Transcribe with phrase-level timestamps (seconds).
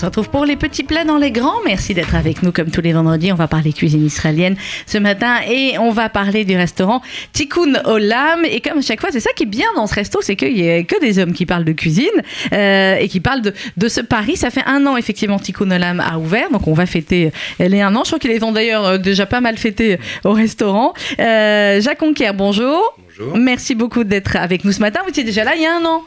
[0.00, 1.58] se retrouve pour les petits plats dans les grands.
[1.66, 3.32] Merci d'être avec nous comme tous les vendredis.
[3.32, 7.02] On va parler cuisine israélienne ce matin et on va parler du restaurant
[7.34, 8.46] Tikkun Olam.
[8.46, 10.54] Et comme à chaque fois, c'est ça qui est bien dans ce resto, c'est qu'il
[10.54, 12.06] n'y a que des hommes qui parlent de cuisine
[12.54, 14.38] euh, et qui parlent de, de, ce pari.
[14.38, 17.94] Ça fait un an effectivement Tikkun Olam a ouvert, donc on va fêter les un
[17.94, 18.00] an.
[18.04, 20.94] Je crois qu'ils les ont d'ailleurs euh, déjà pas mal fêtés au restaurant.
[21.18, 22.96] Euh, Jacques Conquer, bonjour.
[23.18, 23.36] Bonjour.
[23.36, 25.00] Merci beaucoup d'être avec nous ce matin.
[25.02, 26.02] Vous étiez déjà là il y a un an.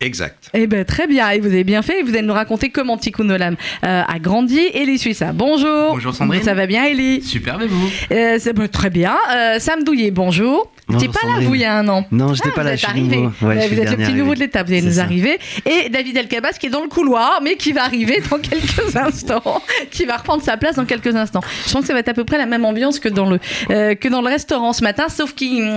[0.00, 0.50] Exact.
[0.54, 2.02] Eh ben très bien, et vous avez bien fait.
[2.02, 4.60] Vous allez nous raconter comment Tikkun Olam euh, a grandi.
[4.74, 5.94] Elie Suissa, bonjour.
[5.94, 6.42] Bonjour Sandrine.
[6.42, 7.88] Ça va bien, Elie Super, et vous?
[8.12, 9.16] Euh, bah, Très bien.
[9.34, 10.70] Euh, Sam Douillet, bonjour.
[10.88, 12.74] N'étiez pas là, vous, il y a un an Non, j'étais Ah, pas vous là,
[12.74, 13.30] êtes je suis nouveau.
[13.42, 15.38] Ouais, je suis vous êtes le petit nouveau de l'étape, vous allez nous arriver.
[15.66, 19.62] Et David Elkabas qui est dans le couloir, mais qui va arriver dans quelques instants,
[19.90, 21.42] qui va reprendre sa place dans quelques instants.
[21.66, 23.38] Je pense que ça va être à peu près la même ambiance que dans le,
[23.70, 25.76] euh, que dans le restaurant ce matin, sauf qu'il mm,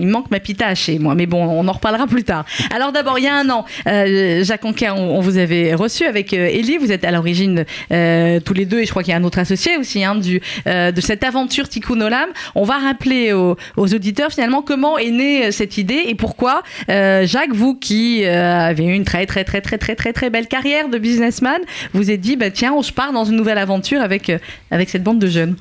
[0.00, 1.14] il manque ma pita hachée, moi.
[1.14, 2.44] Mais bon, on en reparlera plus tard.
[2.74, 6.04] Alors d'abord, il y a un an, euh, Jacques Anquer, on, on vous avait reçu
[6.04, 6.78] avec euh, Elie.
[6.78, 9.24] Vous êtes à l'origine euh, tous les deux, et je crois qu'il y a un
[9.24, 12.28] autre associé aussi, hein, du, de cette aventure Tikkun Olam.
[12.54, 16.62] On va rappeler aux, aux auditeurs finalement comment est née euh, cette idée et pourquoi,
[16.90, 20.28] euh, Jacques, vous qui euh, avez eu une très très très très très très très
[20.30, 21.60] belle carrière de businessman,
[21.94, 24.38] vous êtes dit bah tiens, on se part dans une nouvelle aventure avec euh,
[24.70, 25.56] avec cette bande de jeunes.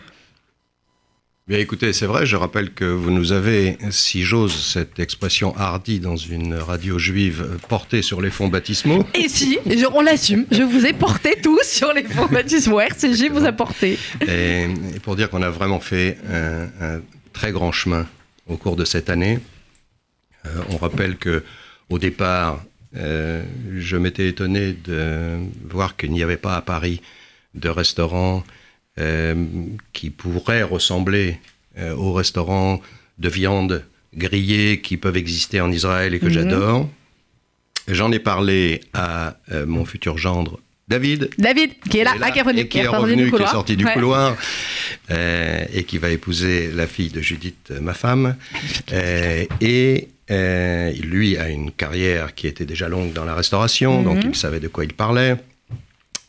[1.47, 5.99] Bien écoutez, c'est vrai, je rappelle que vous nous avez, si j'ose cette expression hardie
[5.99, 9.05] dans une radio juive, portée sur les fonds baptismaux.
[9.13, 12.79] Et si, je- on l'assume, je vous ai porté tous sur les fonds baptismaux.
[12.81, 13.99] RCG vous a porté.
[14.27, 14.63] Et,
[14.95, 18.07] et pour dire qu'on a vraiment fait un, un très grand chemin
[18.47, 19.39] au cours de cette année.
[20.45, 21.43] Euh, on rappelle que
[21.89, 22.63] au départ,
[22.95, 23.43] euh,
[23.75, 25.37] je m'étais étonné de
[25.69, 27.01] voir qu'il n'y avait pas à Paris
[27.53, 28.43] de restaurant
[28.99, 29.45] euh,
[29.93, 31.39] qui pourrait ressembler
[31.97, 32.79] aux restaurants
[33.17, 33.83] de viande
[34.15, 36.31] grillée qui peuvent exister en Israël et que Mhm.
[36.31, 36.89] j'adore.
[37.89, 39.35] J'en ai parlé à
[39.67, 42.77] mon futur gendre David, David, qui est là, qui est là qui est revenu, qui
[42.77, 43.51] est sorti revenu, du qui est couloir.
[43.51, 43.93] sorti du Ouais.
[43.93, 44.37] couloir,
[45.09, 48.35] euh, et qui va épouser la fille de Judith, euh, ma femme.
[48.93, 54.23] Euh, et euh, lui a une carrière qui était déjà longue dans la restauration, donc
[54.23, 54.29] Mhm.
[54.31, 55.37] il savait de quoi il parlait.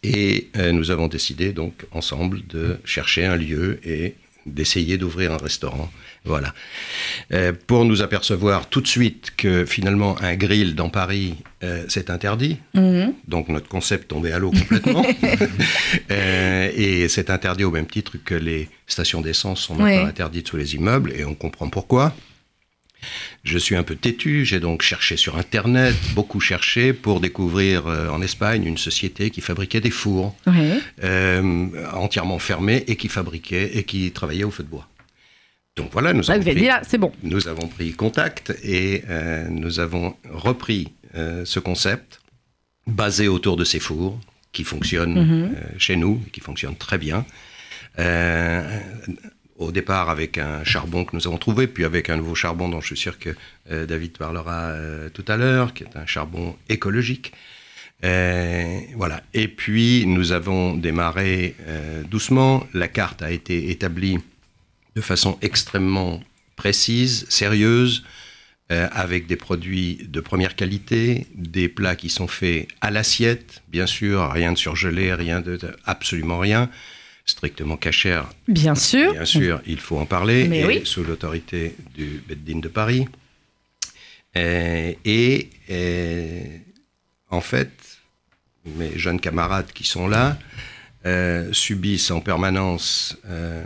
[0.03, 4.15] Et nous avons décidé donc ensemble de chercher un lieu et
[4.47, 5.91] d'essayer d'ouvrir un restaurant.
[6.25, 6.55] Voilà.
[7.33, 12.11] Euh, pour nous apercevoir tout de suite que finalement un grill dans Paris, euh, c'est
[12.11, 12.57] interdit.
[12.75, 13.13] Mhm.
[13.29, 15.05] Donc notre concept tombait à l'eau complètement.
[16.11, 20.09] Euh, et c'est interdit au même titre que les stations d'essence sont maintenant Ouais.
[20.09, 22.15] interdites sous les immeubles, et on comprend pourquoi.
[23.45, 28.09] Je suis un peu têtu, j'ai donc cherché sur Internet, beaucoup cherché pour découvrir euh,
[28.11, 30.79] en Espagne une société qui fabriquait des fours Ouais.
[31.05, 34.89] euh, entièrement fermés et qui fabriquait et qui travaillait au feu de bois.
[35.77, 37.13] Donc voilà, nous Là, avons pris- dit là, c'est bon.
[37.23, 40.89] nous avons pris contact et euh, nous avons repris
[41.45, 42.21] ce concept
[42.87, 44.21] basé autour de ces fours
[44.53, 45.55] qui fonctionnent Mhm.
[45.79, 47.25] chez nous, qui fonctionnent très bien.
[47.99, 48.81] Euh,
[49.59, 52.81] au départ avec un charbon que nous avons trouvé, puis avec un nouveau charbon dont
[52.81, 53.31] je suis sûr que
[53.71, 57.33] euh, David parlera euh, tout à l'heure, qui est un charbon écologique.
[58.05, 59.23] Euh, voilà.
[59.33, 61.55] Et puis nous avons démarré
[62.11, 62.67] doucement.
[62.75, 64.19] La carte a été établie
[64.95, 66.23] de façon extrêmement
[66.57, 68.05] précise, sérieuse,
[68.69, 74.29] avec des produits de première qualité, des plats qui sont faits à l'assiette, bien sûr,
[74.31, 76.69] rien de surgelé, rien de- absolument rien,
[77.37, 79.13] strictement cachère, Bien sûr.
[79.13, 80.81] bien sûr, il faut en parler, Mais et oui.
[80.85, 83.07] sous l'autorité du Beddin de Paris.
[84.37, 86.41] Euh, et euh,
[87.31, 87.71] en fait,
[88.65, 90.39] mes jeunes camarades qui sont là
[91.05, 93.65] euh, subissent en permanence euh,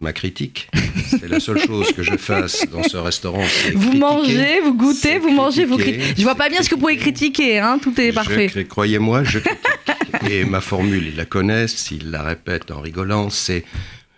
[0.00, 0.70] ma critique.
[1.08, 3.42] C'est la seule chose que je fasse dans ce restaurant.
[3.74, 3.98] Vous critiquer.
[3.98, 6.14] mangez, vous goûtez, vous mangez, vous critiquez.
[6.16, 8.50] Je vois pas bien ce que vous pouvez critiquer, hein, tout est parfait.
[8.68, 9.60] Croyez-moi, je critique.
[10.28, 13.64] Et ma formule, ils la connaissent, ils la répètent en rigolant, c'est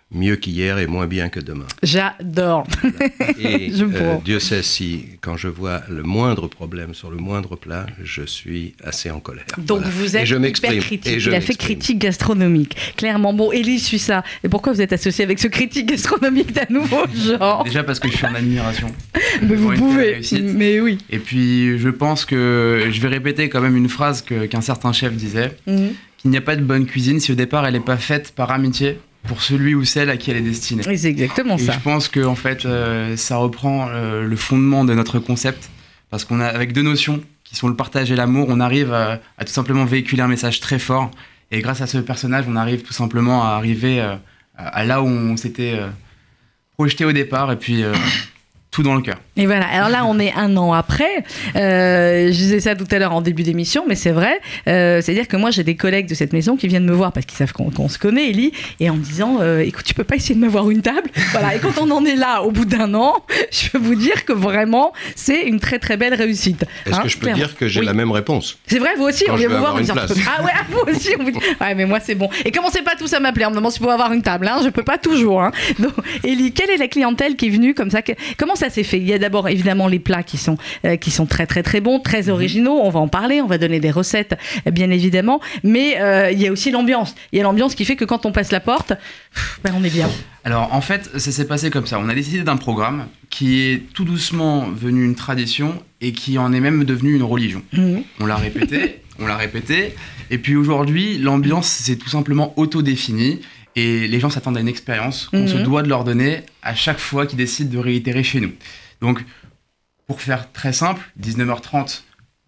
[0.09, 1.65] mieux qu'hier et moins bien que demain.
[1.83, 2.65] J'adore.
[3.39, 4.21] Et Je euh, vois.
[4.23, 8.73] Dieu sait si, quand je vois le moindre problème sur le moindre plat, je suis
[8.83, 9.43] assez en colère.
[9.57, 9.91] Donc Voilà.
[9.93, 10.79] vous Et êtes je hyper m'exprime.
[10.79, 11.07] critique.
[11.13, 12.77] Et je Il a fait critique gastronomique.
[12.95, 13.33] Clairement.
[13.33, 14.23] Bon, Élie, je suis ça.
[14.45, 17.63] Et pourquoi vous êtes associé avec ce critique gastronomique d'un nouveau genre?
[17.65, 18.87] Déjà parce que je suis en admiration.
[19.41, 20.21] Mais vous pouvez.
[20.41, 20.99] Mais oui.
[21.09, 24.93] Et puis je pense que je vais répéter quand même une phrase que- qu'un certain
[24.93, 25.89] chef disait Mhm.
[26.17, 28.51] qu'il n'y a pas de bonne cuisine si au départ elle n'est pas faite par
[28.51, 30.83] amitié pour celui ou celle à qui elle est destinée.
[30.87, 31.73] Oui, c'est exactement Et ça.
[31.73, 35.69] je pense que en fait, euh, ça reprend euh, le fondement de notre concept,
[36.09, 39.19] parce qu'on a avec deux notions qui sont le partage et l'amour, on arrive à,
[39.37, 41.11] à tout simplement véhiculer un message très fort.
[41.51, 44.15] Et grâce à ce personnage, on arrive tout simplement à arriver euh,
[44.57, 45.79] à, là où on s'était
[46.73, 47.83] projeté au départ, et puis
[48.77, 49.15] tout dans le cœur.
[49.37, 49.65] Et voilà.
[49.71, 51.23] Alors là, on est un an après.
[51.55, 54.39] Euh, je disais ça tout à l'heure en début d'émission, mais c'est vrai.
[54.67, 57.25] Euh, C'est-à-dire que moi, j'ai des collègues de cette maison qui viennent me voir parce
[57.25, 60.15] qu'ils savent qu'on se connaît, Ellie, et en me disant euh, Écoute, tu peux pas
[60.15, 61.09] essayer de m'avoir une table?
[61.31, 61.55] Voilà.
[61.55, 63.15] Et quand on en est là, au bout d'un an,
[63.51, 66.63] je peux vous dire que vraiment, c'est une très très belle réussite.
[66.85, 67.43] Est-ce Hein, que je peux clairement.
[67.45, 67.85] dire que j'ai Oui.
[67.87, 68.59] la même réponse?
[68.67, 70.13] C'est vrai, vous aussi, Quand on vient vous voir, me place.
[70.37, 72.29] Ah ouais, vous aussi, on vous dit Ouais, mais moi c'est bon.
[72.45, 74.47] Et commencez pas tous à m'appeler en me demandant si vous pouvez avoir une table,
[74.47, 75.41] hein, je peux pas toujours.
[75.41, 75.51] Hein.
[75.79, 78.03] Donc, Ellie, quelle est la clientèle qui est venue comme ça?
[78.03, 80.95] Que- Comment ça s'est fait Il y a d'abord évidemment les plats qui sont, euh,
[80.97, 82.03] qui sont très très très bons, Mhm.
[82.03, 84.35] très originaux, on va en parler, on va donner des recettes
[84.67, 87.15] euh, bien évidemment, mais euh, il y a aussi l'ambiance.
[87.31, 88.93] Il y a l'ambiance qui fait que quand on passe la porte,
[89.63, 90.09] ben, on est bien.
[90.43, 91.99] Alors en fait, ça s'est passé comme ça.
[91.99, 96.53] On a décidé d'un programme qui est tout doucement venu une tradition et qui en
[96.53, 97.61] est même devenu une religion.
[97.73, 98.03] Mhm.
[98.19, 99.93] On l'a répété, on l'a répété.
[100.29, 103.39] Et puis aujourd'hui, l'ambiance s'est tout simplement auto-définie.
[103.79, 105.47] Et les gens s'attendent à une expérience qu'on Mhm.
[105.47, 108.51] se doit de leur donner à chaque fois qu'ils décident de réitérer chez nous.
[109.01, 109.23] Donc,
[110.07, 112.03] pour faire très simple, 19h30,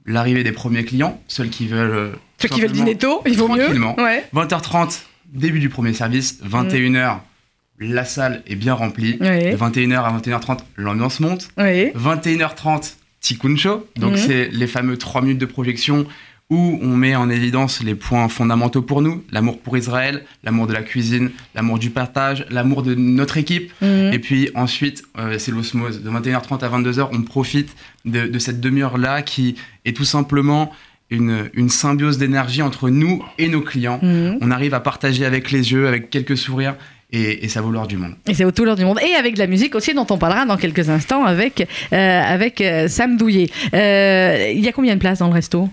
[0.05, 1.91] l'arrivée des premiers clients, ceux qui veulent.
[1.91, 2.11] euh,
[2.41, 3.69] Ceux qui veulent dîner tôt, il vaut mieux.
[3.99, 4.25] Ouais.
[4.33, 6.39] 20h30, début du premier service.
[6.43, 7.19] 21h,
[7.79, 9.17] la salle est bien remplie.
[9.17, 11.49] De 21h à 21h30, l'ambiance monte.
[11.57, 11.93] Ouais.
[11.95, 13.87] 21h30, Tikkun Show.
[13.97, 14.17] Donc, Mhm.
[14.17, 16.07] c'est les fameux 3 minutes de projection
[16.49, 20.73] où on met en évidence les points fondamentaux pour nous l'amour pour Israël, l'amour de
[20.73, 23.71] la cuisine, l'amour du partage, l'amour de notre équipe.
[23.81, 24.13] Mhm.
[24.13, 26.01] Et puis ensuite, euh, c'est l'osmose.
[26.01, 27.75] De 21h30 à 22h, on profite
[28.05, 29.55] de, de cette demi-heure-là qui
[29.85, 30.71] est tout simplement
[31.11, 33.99] une, une symbiose d'énergie entre nous et nos clients.
[34.01, 34.37] Mhm.
[34.41, 36.75] On arrive à partager avec les yeux, avec quelques sourires,
[37.11, 38.13] et, et ça vaut l'or du monde.
[38.27, 38.99] Et c'est autour l'heure du monde.
[39.01, 42.61] Et avec de la musique aussi, dont on parlera dans quelques instants avec, euh, avec
[42.61, 43.49] euh, Sam Douillet.
[43.73, 45.69] Euh, Il y a combien de places dans le resto?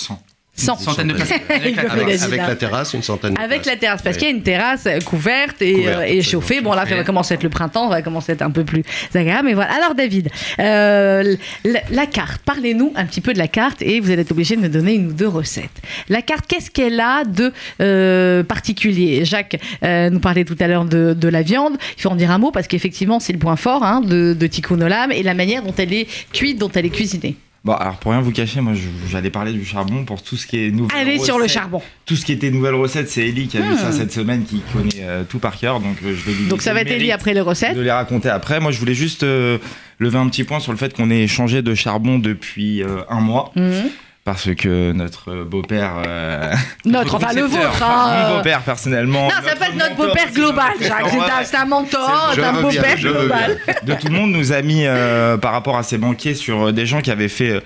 [0.00, 0.22] 100.
[0.56, 0.74] 100.
[0.74, 1.32] Une centaine de places.
[1.48, 2.48] Avec la Avec là.
[2.48, 3.74] la terrasse, une centaine de Avec places.
[3.74, 4.20] la terrasse, parce Ouais.
[4.20, 6.60] qu'il y a une terrasse euh, couverte et, Couverte, euh, et chauffée.
[6.60, 8.50] Bon, là, ça va commencer à être le printemps, ça va commencer à être un
[8.50, 8.82] peu plus
[9.14, 9.46] agréable.
[9.48, 9.72] Mais voilà.
[9.72, 14.10] Alors, David, euh, la, la carte, parlez-nous un petit peu de la carte et vous
[14.10, 15.70] allez être obligé de me donner une ou deux recettes.
[16.10, 19.24] La carte, qu'est-ce qu'elle a de euh, particulier?
[19.24, 21.78] Jacques euh, nous parlait tout à l'heure de, de la viande.
[21.96, 24.46] Il faut en dire un mot parce qu'effectivement, c'est le point fort hein, de, de
[24.46, 27.36] Tikkun Olam et la manière dont elle est cuite, dont elle est cuisinée.
[27.62, 28.72] Bon, alors pour rien vous cacher, moi
[29.10, 31.82] j'allais parler du charbon pour tout ce qui est nouvelle Allez sur le charbon.
[32.06, 33.76] Tout ce qui était nouvelle recette, c'est Ellie qui a vu Hmm.
[33.76, 36.62] ça cette semaine, qui connaît euh, tout par cœur, donc euh, je vais lui Donc,
[36.62, 37.76] ça va être Ellie après les recettes.
[37.76, 38.60] de les raconter après.
[38.60, 39.58] Moi je voulais juste euh,
[39.98, 43.52] lever un petit point sur le fait qu'on ait changé de charbon depuis un mois,
[43.56, 43.90] Mhm.
[44.30, 45.94] Parce que notre beau-père...
[46.06, 46.54] euh,
[46.84, 47.66] Notre, enfin le vôtre.
[47.68, 49.24] enfin, hein, mon beau-père personnellement...
[49.24, 51.06] Non, ça être notre beau-père global, Jacques.
[51.42, 53.58] C'est un- mentor, c'est un beau-père global.
[53.82, 56.72] de tout le monde nous a mis euh, par rapport à ces banquiers sur euh,
[56.72, 57.60] des gens qui avaient fait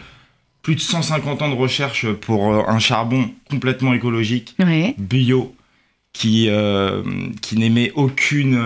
[0.63, 4.57] plus de 150 ans de recherche pour un charbon complètement écologique,
[4.97, 5.55] bio,
[6.15, 6.49] qui,
[7.43, 8.59] qui n'émet aucune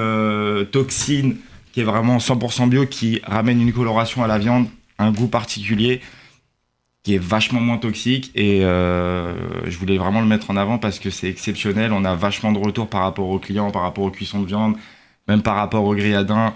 [0.71, 1.35] toxine,
[1.73, 4.69] qui est vraiment 100% bio, qui ramène une coloration à la viande,
[5.00, 6.00] un goût particulier,
[7.03, 8.31] qui est vachement moins toxique.
[8.35, 9.35] Et euh,
[9.69, 11.93] je voulais vraiment le mettre en avant parce que c'est exceptionnel.
[11.93, 14.77] On a vachement de retours par rapport aux clients, par rapport aux cuissons de viande,
[15.27, 16.53] même par rapport aux grilladins.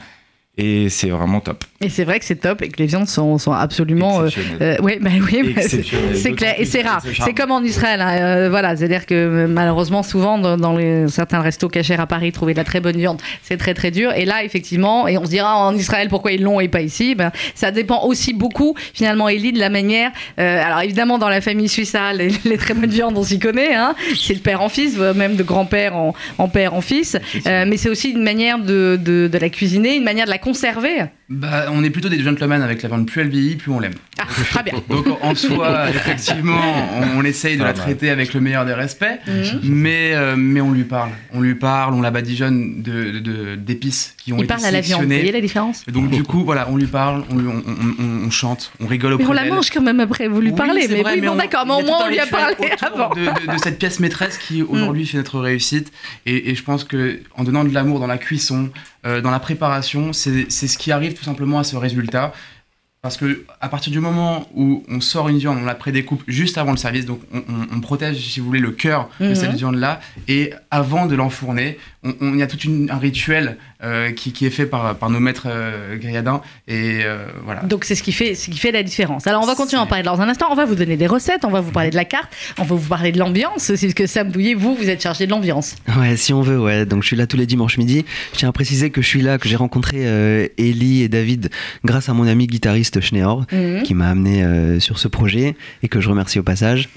[0.59, 1.65] Et c'est vraiment top.
[1.81, 4.21] Et c'est vrai que c'est top et que les viandes sont, sont absolument.
[4.21, 4.29] euh,
[4.61, 6.15] euh, bah oui, bah, c'est- Exceptionnel.
[6.17, 7.03] c'est clair et c'est rare.
[7.25, 8.77] C'est comme en Israël, hein, euh, voilà.
[8.77, 12.65] C'est-à-dire que euh, malheureusement, souvent dans, les, certains restos cachers à Paris, trouver de la
[12.65, 14.13] très bonne viande, c'est très très dur.
[14.13, 17.15] Et là, effectivement, et on se dira en Israël pourquoi ils l'ont et pas ici?
[17.15, 20.11] Ben, ça dépend aussi beaucoup finalement, Elie, de la manière.
[20.37, 23.75] alors évidemment, dans la famille suissa, les, les très bonnes viandes, on s'y connaît.
[23.75, 27.17] Hein, c'est de père en fils, même de grand-père en, en père en fils.
[27.47, 31.13] Mais c'est aussi une manière de, de, de la cuisiner, une manière de la conserver.
[31.35, 33.07] Bah, on est plutôt des gentlemen avec la viande.
[33.07, 33.95] Plus elle vieillit, plus on l'aime.
[34.19, 34.75] Ah, très bien.
[34.91, 36.61] Donc en soi, effectivement,
[36.95, 39.61] on, on essaye de Pas la traiter avec le meilleur des respects, Mhm.
[39.65, 41.11] mais, euh, mais on lui parle.
[41.33, 44.71] On lui parle, on la badigeonne de- de- d'épices qui ont Il été parle à
[44.71, 45.03] la viande.
[45.03, 47.63] Vous voyez la différence Et Donc du coup, voilà, on lui parle, on, lui- on,
[47.67, 50.41] on- on- on chante, on rigole Mais auprès on la mange quand même après, vous
[50.41, 50.87] lui Oui, parlez.
[50.89, 53.09] Mais vrai, oui, bon on- d'accord, mais au moins on lui a parlé avant.
[53.15, 55.91] De, de- de cette pièce maîtresse qui aujourd'hui fait notre réussite.
[56.27, 58.71] Et, et je pense que en donnant de l'amour dans la cuisson,
[59.07, 62.33] euh, dans la préparation, c'est c'est ce qui arrive tout simplement à ce résultat.
[63.01, 66.57] Parce que à partir du moment où on sort une viande, on la prédécoupe juste
[66.59, 69.35] avant le service, donc on, on- on protège, si vous voulez, le cœur de Mhm.
[69.35, 70.01] cette viande-là.
[70.29, 71.79] Et avant de l'enfourner,
[72.21, 72.59] on, y a tout
[72.91, 76.41] un rituel euh, qui, qui est fait par, par nos maîtres euh, grilladins.
[76.67, 77.63] Et euh, voilà.
[77.63, 79.27] Donc c'est ce qui fait, ce qui fait la différence.
[79.27, 80.47] Alors on va continuer à en parler dans un instant.
[80.51, 82.75] On va vous donner des recettes, on va vous parler de la carte, on va
[82.75, 85.77] vous parler de l'ambiance aussi, parce que Sam Douillet, vous, vous êtes chargé de l'ambiance.
[85.99, 86.87] Ouais, si on veut, ouais.
[86.87, 88.05] Donc je suis là tous les dimanches midi.
[88.33, 91.51] Je tiens à préciser que je suis là, que j'ai rencontré euh, Ellie et David
[91.85, 93.83] grâce à mon ami guitariste Schneor, Mhm.
[93.85, 96.89] qui m'a amené euh, sur ce projet et que je remercie au passage.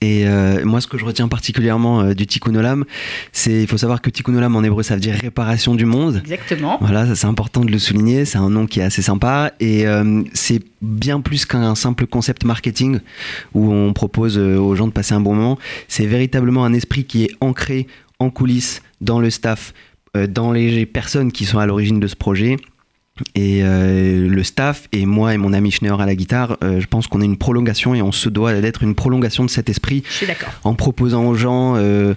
[0.00, 2.84] Et euh, moi, ce que je retiens particulièrement euh, du Tikkun Olam,
[3.32, 6.20] c'est il faut savoir que Tikkun Olam en hébreu, ça veut dire réparation du monde.
[6.24, 6.78] Exactement.
[6.80, 8.24] Voilà, ça, c'est important de le souligner.
[8.24, 12.44] C'est un nom qui est assez sympa et euh, c'est bien plus qu'un simple concept
[12.44, 13.00] marketing
[13.54, 15.58] où on propose euh, aux gens de passer un bon moment.
[15.88, 17.86] C'est véritablement un esprit qui est ancré
[18.18, 19.72] en coulisses, dans le staff,
[20.16, 22.56] euh, dans les personnes qui sont à l'origine de ce projet.
[23.34, 26.86] Et euh, le staff et moi et mon ami Schneur à la guitare, euh, je
[26.86, 30.02] pense qu'on est une prolongation et on se doit d'être une prolongation de cet esprit
[30.08, 30.50] Je suis d'accord.
[30.64, 31.76] en proposant aux gens.
[31.76, 32.14] euh,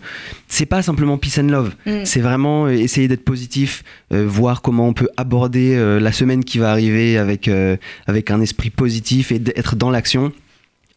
[0.49, 2.03] c'est pas simplement peace and love, Mm.
[2.05, 6.71] c'est vraiment euh, essayer d'être positif, voir comment on peut aborder la semaine qui va
[6.71, 7.49] arriver avec,
[8.07, 10.31] avec un esprit positif et d'être dans l'action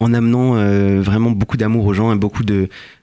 [0.00, 0.54] en amenant
[1.00, 2.42] vraiment beaucoup d'amour aux gens et beaucoup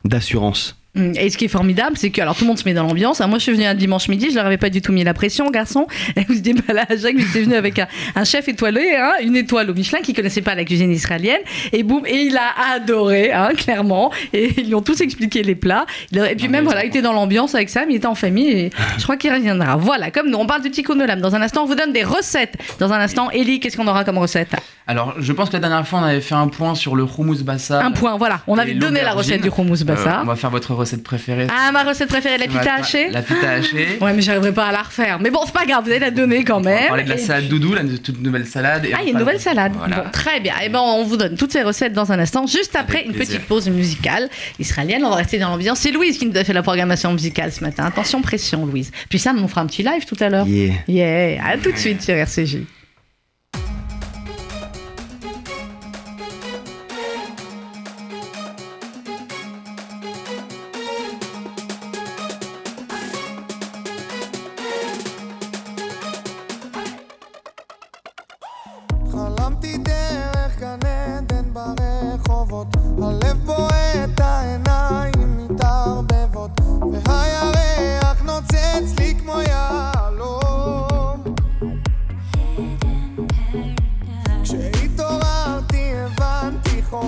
[0.06, 0.79] d'assurance.
[0.96, 1.12] Mm.
[1.18, 3.22] Et ce qui est formidable, c'est que alors tout le monde se met dans l'ambiance.
[3.22, 5.04] Alors, moi, je suis venue un dimanche midi, je leur avais pas du tout mis
[5.04, 5.86] la pression, garçon.
[6.16, 9.36] Et vous dites, bah là, Jacques, j'étais venu avec un, un chef étoilé, hein, une
[9.36, 11.42] étoile au Michelin, qui connaissait pas la cuisine israélienne.
[11.74, 14.12] Et boum, et il a adoré, hein, clairement.
[14.34, 15.86] Et ils lui ont tous expliqué les plats.
[16.12, 18.50] Et puis Ah, même, voilà, il était dans l'ambiance avec Sam, il était en famille.
[18.50, 19.76] Et je crois qu'il reviendra.
[19.78, 21.22] Voilà, comme nous, on parle du tikkun olam.
[21.22, 22.56] Dans un instant, on vous donne des recettes.
[22.80, 24.50] Dans un instant, Ellie, qu'est-ce qu'on aura comme recette?
[24.88, 27.44] Alors, je pense que la dernière fois, on avait fait un point sur le hummus
[27.44, 27.86] bassa.
[27.86, 28.42] Un point, voilà.
[28.48, 30.22] On avait donné la recette du hummus Euh, bassa.
[30.24, 31.48] on va faire votre recette préférée.
[31.56, 33.88] Ah, ma recette préférée, la pita hachée La pita hachée.
[34.02, 35.20] Ouais, mais j'arriverai pas à la refaire.
[35.20, 36.88] Mais bon, c'est pas grave, vous allez la donner quand On va même.
[36.88, 38.86] parler de la salade doudou, la toute nouvelle salade.
[38.86, 39.74] et Ah, il y a une nouvelle salade.
[39.78, 40.02] Voilà.
[40.02, 40.54] Bon, très bien.
[40.64, 43.14] Et ben, on vous donne toutes ces recettes dans un instant, juste après Avec une
[43.14, 43.36] plaisir.
[43.38, 45.04] petite pause musicale israélienne.
[45.06, 45.80] On va rester dans l'ambiance.
[45.80, 47.86] C'est Louise qui nous a fait la programmation musicale ce matin.
[47.86, 48.92] Attention, pression, Louise.
[49.10, 50.48] Puis Sam, on fera un petit live tout à l'heure.
[50.48, 50.74] Yeah.
[50.88, 52.60] Yeah, à tout de suite sur RCJ.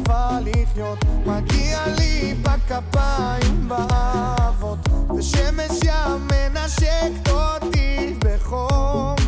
[0.07, 4.79] חובה לחיות, מגיע לי בכפיים באהבות,
[5.17, 9.20] ושמש ים מנשקת אותי בחום.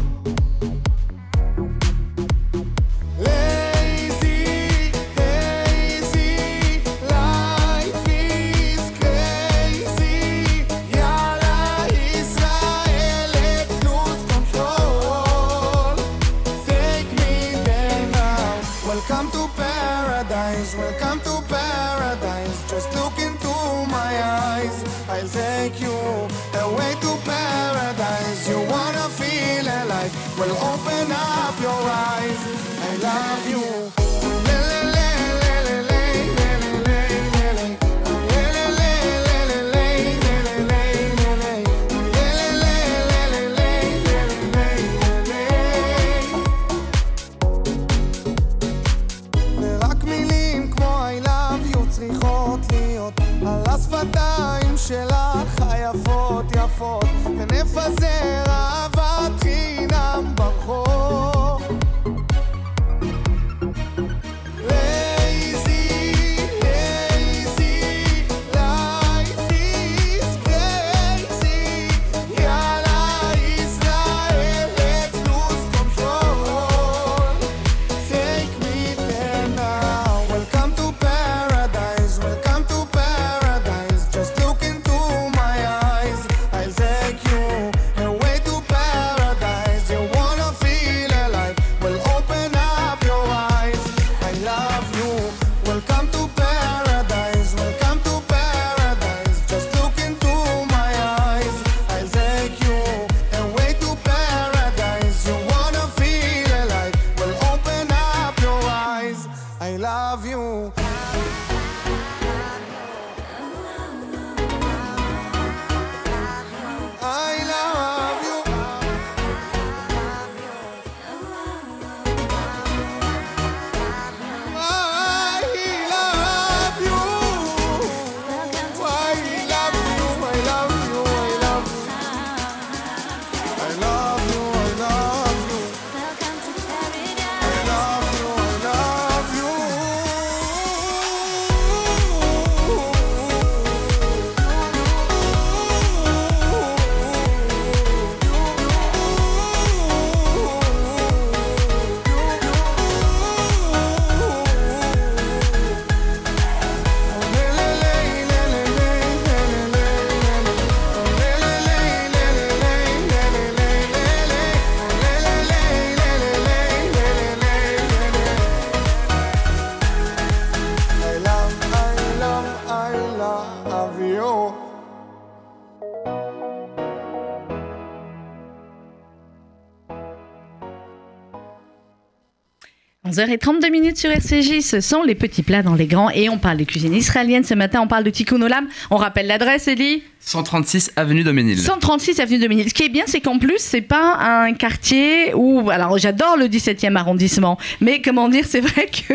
[183.13, 186.57] 11h32 minutes sur RCJ, ce sont les petits plats dans les grands et on parle
[186.57, 187.43] de cuisine israélienne.
[187.43, 188.67] Ce matin, on parle de tikkun olam.
[188.89, 191.59] On rappelle l'adresse, Elie 136 avenue Doménil.
[191.59, 192.69] 136 avenue de Ménil.
[192.69, 195.69] Ce qui est bien, c'est qu'en plus, c'est pas un quartier où.
[195.69, 199.13] Alors, j'adore le 17e arrondissement, mais comment dire, c'est vrai que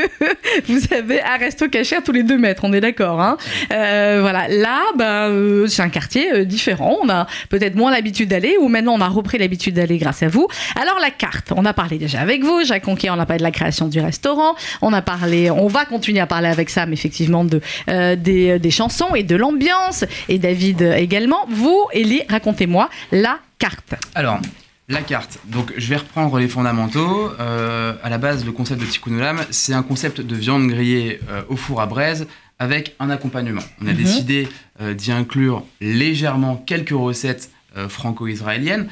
[0.68, 3.20] vous avez un resto caché à tous les deux mètres, on est d'accord.
[3.20, 3.38] Hein
[3.72, 4.48] Euh, voilà.
[4.48, 6.98] Là, bah, euh, c'est un quartier euh, différent.
[7.02, 10.28] On a peut-être moins l'habitude d'aller, ou maintenant on a repris l'habitude d'aller grâce à
[10.28, 10.46] vous.
[10.80, 12.64] Alors, la carte, on a parlé déjà avec vous.
[12.64, 14.54] Jacques Conquier, on a parlé de la création du restaurant.
[14.82, 19.22] On a parlé, on va continuer à parler avec Sam, effectivement, de, des, chansons et
[19.22, 20.04] de l'ambiance.
[20.28, 21.46] Et David également.
[21.48, 23.94] Vous, Elie, racontez-moi la carte.
[24.14, 24.40] Alors,
[24.88, 25.38] la carte.
[25.46, 27.30] Donc, je vais reprendre les fondamentaux.
[27.40, 31.20] Euh, à la base, le concept de Tikkun Olam, c'est un concept de viande grillée
[31.28, 32.26] euh, au four à braise
[32.58, 33.60] avec un accompagnement.
[33.82, 33.96] On a Mhm.
[33.96, 34.48] décidé
[34.80, 37.50] euh, d'y inclure légèrement quelques recettes
[37.88, 38.88] franco-israéliennes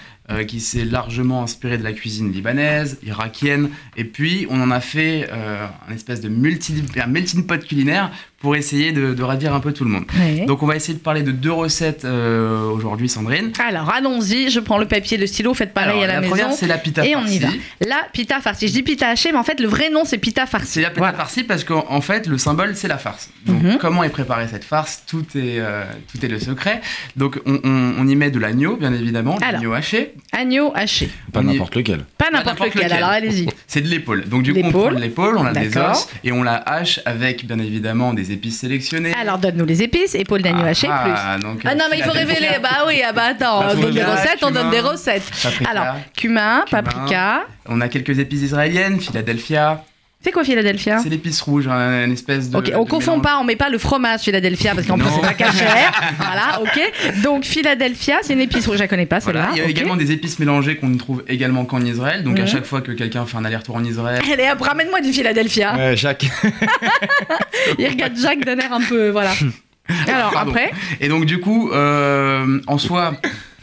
[0.47, 5.29] qui s'est largement inspiré de la cuisine libanaise, irakienne, et puis on en a fait
[5.31, 9.91] un espèce de melting pot culinaire pour essayer de, de ravir un peu tout le
[9.91, 10.05] monde.
[10.47, 13.51] Donc on va essayer de parler de deux recettes euh, aujourd'hui, Sandrine.
[13.67, 14.51] Alors, allons-y.
[14.51, 15.55] Je prends le papier, le stylo.
[15.55, 16.59] Faites pareil Alors, à la, la première, maison.
[16.59, 17.47] c'est la pita Et on y va.
[17.49, 17.61] farcie.
[17.87, 18.69] La pita farcie.
[18.69, 20.67] Je dis pita hachée, mais en fait, le vrai nom, c'est pita farcie.
[20.69, 21.17] C'est la pita Voilà.
[21.17, 23.31] farcie parce qu'en en fait, le symbole, c'est la farce.
[23.47, 23.79] Donc, Mhm.
[23.79, 25.03] comment est préparée cette farce?
[25.07, 26.83] Tout est, euh, tout est le secret.
[27.17, 30.13] Donc, on, on- on y met de l'agneau, bien évidemment, l'agneau haché.
[30.33, 31.09] Agneau haché.
[31.33, 32.05] Pas y- n'importe lequel.
[32.19, 32.83] Pas n'importe lequel.
[32.83, 32.93] lequel.
[32.93, 33.49] Alors, allez-y.
[33.67, 34.29] C'est de l'épaule.
[34.29, 37.01] Donc, du coup, on prend de l'épaule, on a des os et on la hache
[37.07, 39.13] avec, bien évidemment, des épices sélectionnées.
[39.15, 40.15] Alors, donne-nous les épices.
[40.15, 40.95] Épaule d'agneau Ah, haché, plus.
[41.15, 42.49] ah, donc, Ah non, mais il faut révéler.
[42.63, 45.31] Bah oui, ah bah attends, on donne des recettes, on donne des recettes.
[45.43, 45.71] paprika.
[45.71, 46.83] Alors, cumin, Cumin.
[46.83, 47.41] paprika.
[47.69, 49.85] On a quelques épices israéliennes, Philadelphia.
[50.27, 52.57] C'est quoi Philadelphia C'est l'épice rouge, hein, une espèce de.
[52.59, 53.23] Ok, on de confond mélange.
[53.23, 55.93] pas, on met pas le fromage Philadelphia parce qu'en plus c'est pas cachère.
[56.19, 57.23] voilà, ok.
[57.23, 59.43] Donc Philadelphia, c'est une épice rouge, je la connais pas Voilà.
[59.43, 59.53] celle-là.
[59.55, 62.25] Il y a également des épices mélangées qu'on ne trouve également qu'en Israël.
[62.25, 62.49] Donc, à Mhm.
[62.49, 65.77] chaque fois que quelqu'un fait un aller-retour en Israël, Allez, ramène-moi du Philadelphia.
[65.77, 66.27] Ouais, Jacques.
[67.79, 69.31] Il regarde Jacques d'un air un peu, voilà.
[70.09, 70.51] Alors Pardon.
[70.51, 73.15] après, Et donc du coup, euh, en soi,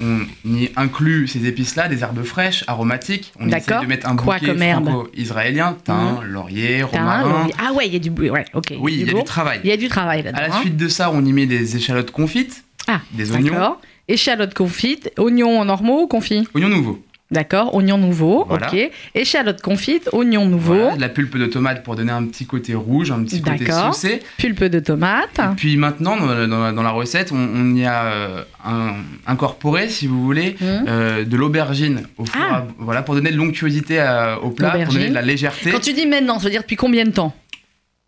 [0.02, 3.34] on y inclut ces épices-là, des herbes fraîches, aromatiques.
[3.40, 7.30] On essaie de mettre un Quoi bouquet comme herbe franco-israélien, thym, laurier, t'as un romarin.
[7.40, 7.54] laurier.
[7.60, 8.74] Ah ouais, il y a du ouais, ok.
[8.80, 9.60] Oui, il y a du travail.
[9.64, 10.44] Il y a du travail là-dedans.
[10.44, 10.62] À la hein.
[10.62, 13.82] suite de ça, on y met des échalotes confites, ah, des oignons, d'accord.
[14.08, 16.48] Échalotes confites, oignons normaux ou confits?
[16.54, 17.02] Oignons nouveaux.
[17.34, 18.68] D'accord, oignons nouveaux, Voilà.
[18.72, 18.92] ok.
[19.16, 22.76] Échalotes confites, oignons nouveaux, Voilà, de la pulpe de tomate pour donner un petit côté
[22.76, 24.22] rouge, un petit côté saucé.
[24.38, 25.40] pulpe de tomate.
[25.40, 28.44] Et puis maintenant, dans, la- dans la- dans la recette, on, on y a euh,
[28.64, 28.94] un-
[29.26, 30.86] incorporé, si vous voulez, Hum.
[30.88, 32.56] euh, de l'aubergine au four Ah.
[32.58, 34.00] à- voilà, pour donner de l'onctuosité
[34.44, 35.72] au plat, pour donner de la légèreté.
[35.72, 37.34] Quand tu dis maintenant, ça veut dire depuis combien de temps?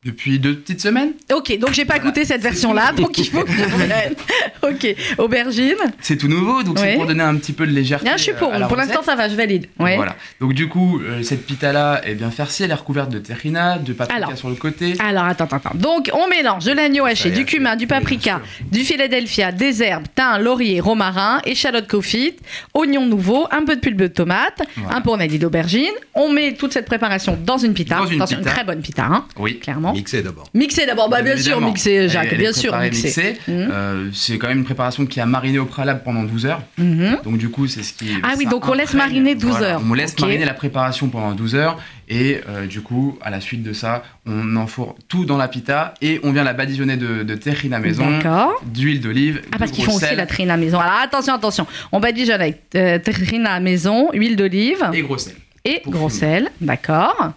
[0.05, 2.09] Depuis deux petites semaines Ok, donc j'ai pas Voilà.
[2.11, 3.51] goûté cette version-là, donc il faut que.
[4.67, 5.75] Ok, aubergine.
[6.01, 6.91] C'est tout nouveau, donc Ouais.
[6.91, 8.05] c'est pour donner un petit peu de légèreté.
[8.05, 8.53] Bien, je suis pour.
[8.53, 9.67] euh, la Pour l'instant, ça va, je valide.
[9.79, 9.95] Ouais.
[9.95, 10.15] Voilà.
[10.39, 13.93] Donc du coup, euh, cette pita-là est bien farcie, elle est recouverte de terrina, de
[13.93, 14.37] paprika Alors.
[14.37, 14.93] sur le côté.
[14.99, 15.71] Alors, attends, attends, attends.
[15.75, 18.41] Donc, on mélange de l'agneau haché, du cumin, du paprika,
[18.71, 22.39] du Philadelphia, des herbes, thym, laurier, romarin, échalote confite,
[22.73, 24.97] oignons nouveaux, un peu de pulpe de tomate, Voilà.
[24.97, 25.93] un peu, on a dit, d'aubergine.
[26.13, 27.97] On met toute cette préparation dans une pita.
[27.97, 28.49] Dans une pita.
[28.51, 29.59] très bonne pita, hein, Oui.
[29.59, 29.94] clairement.
[29.95, 30.45] Mixé d'abord.
[30.53, 33.37] Mixer d'abord, bah, bien sûr, mixer, Jacques, Elle- elle est bien sûr, mixée.
[33.47, 33.69] Mhm.
[33.71, 36.61] Euh, c'est quand même une préparation qui a mariné au préalable pendant 12 heures.
[36.77, 37.17] Mhm.
[37.23, 38.09] Donc du coup, c'est ce qui.
[38.23, 39.81] Ah oui, donc on laisse mariner 12 Voilà, heures.
[39.89, 43.63] On laisse mariner la préparation pendant 12 heures et euh, du coup, à la suite
[43.63, 47.35] de ça, on enfourne tout dans la pita et on vient la badigeonner de, de
[47.35, 48.61] terrine à maison, D'accord.
[48.65, 50.79] d'huile d'olive, Ah, parce qu'ils font aussi sel la trina à maison.
[50.79, 51.65] Alors, attention, attention.
[51.91, 55.35] On badigeonne avec euh, trina à maison, huile d'olive et gros sel.
[55.63, 56.19] et gros fumer.
[56.19, 56.49] sel.
[56.61, 57.33] D'accord.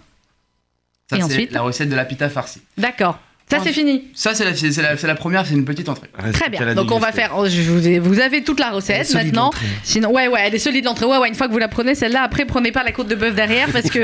[1.09, 2.63] Ça, Et c'est ensuite la recette de la pita farcie.
[2.77, 3.19] D'accord.
[3.51, 4.05] Ça, c'est fini.
[4.15, 6.09] Ça, c'est la, c'est la, c'est la première, c'est une petite entrée.
[6.33, 6.75] Très bien.
[6.75, 7.35] Donc, on va faire.
[7.37, 9.51] oh, je vous, ai- vous avez toute la recette maintenant.
[9.83, 11.07] Sinon, ouais, ouais, elle est solide l'entrée.
[11.07, 13.15] Ouais, ouais, une fois que vous la prenez, celle-là, après, prenez pas la côte de
[13.15, 14.01] bœuf derrière parce que.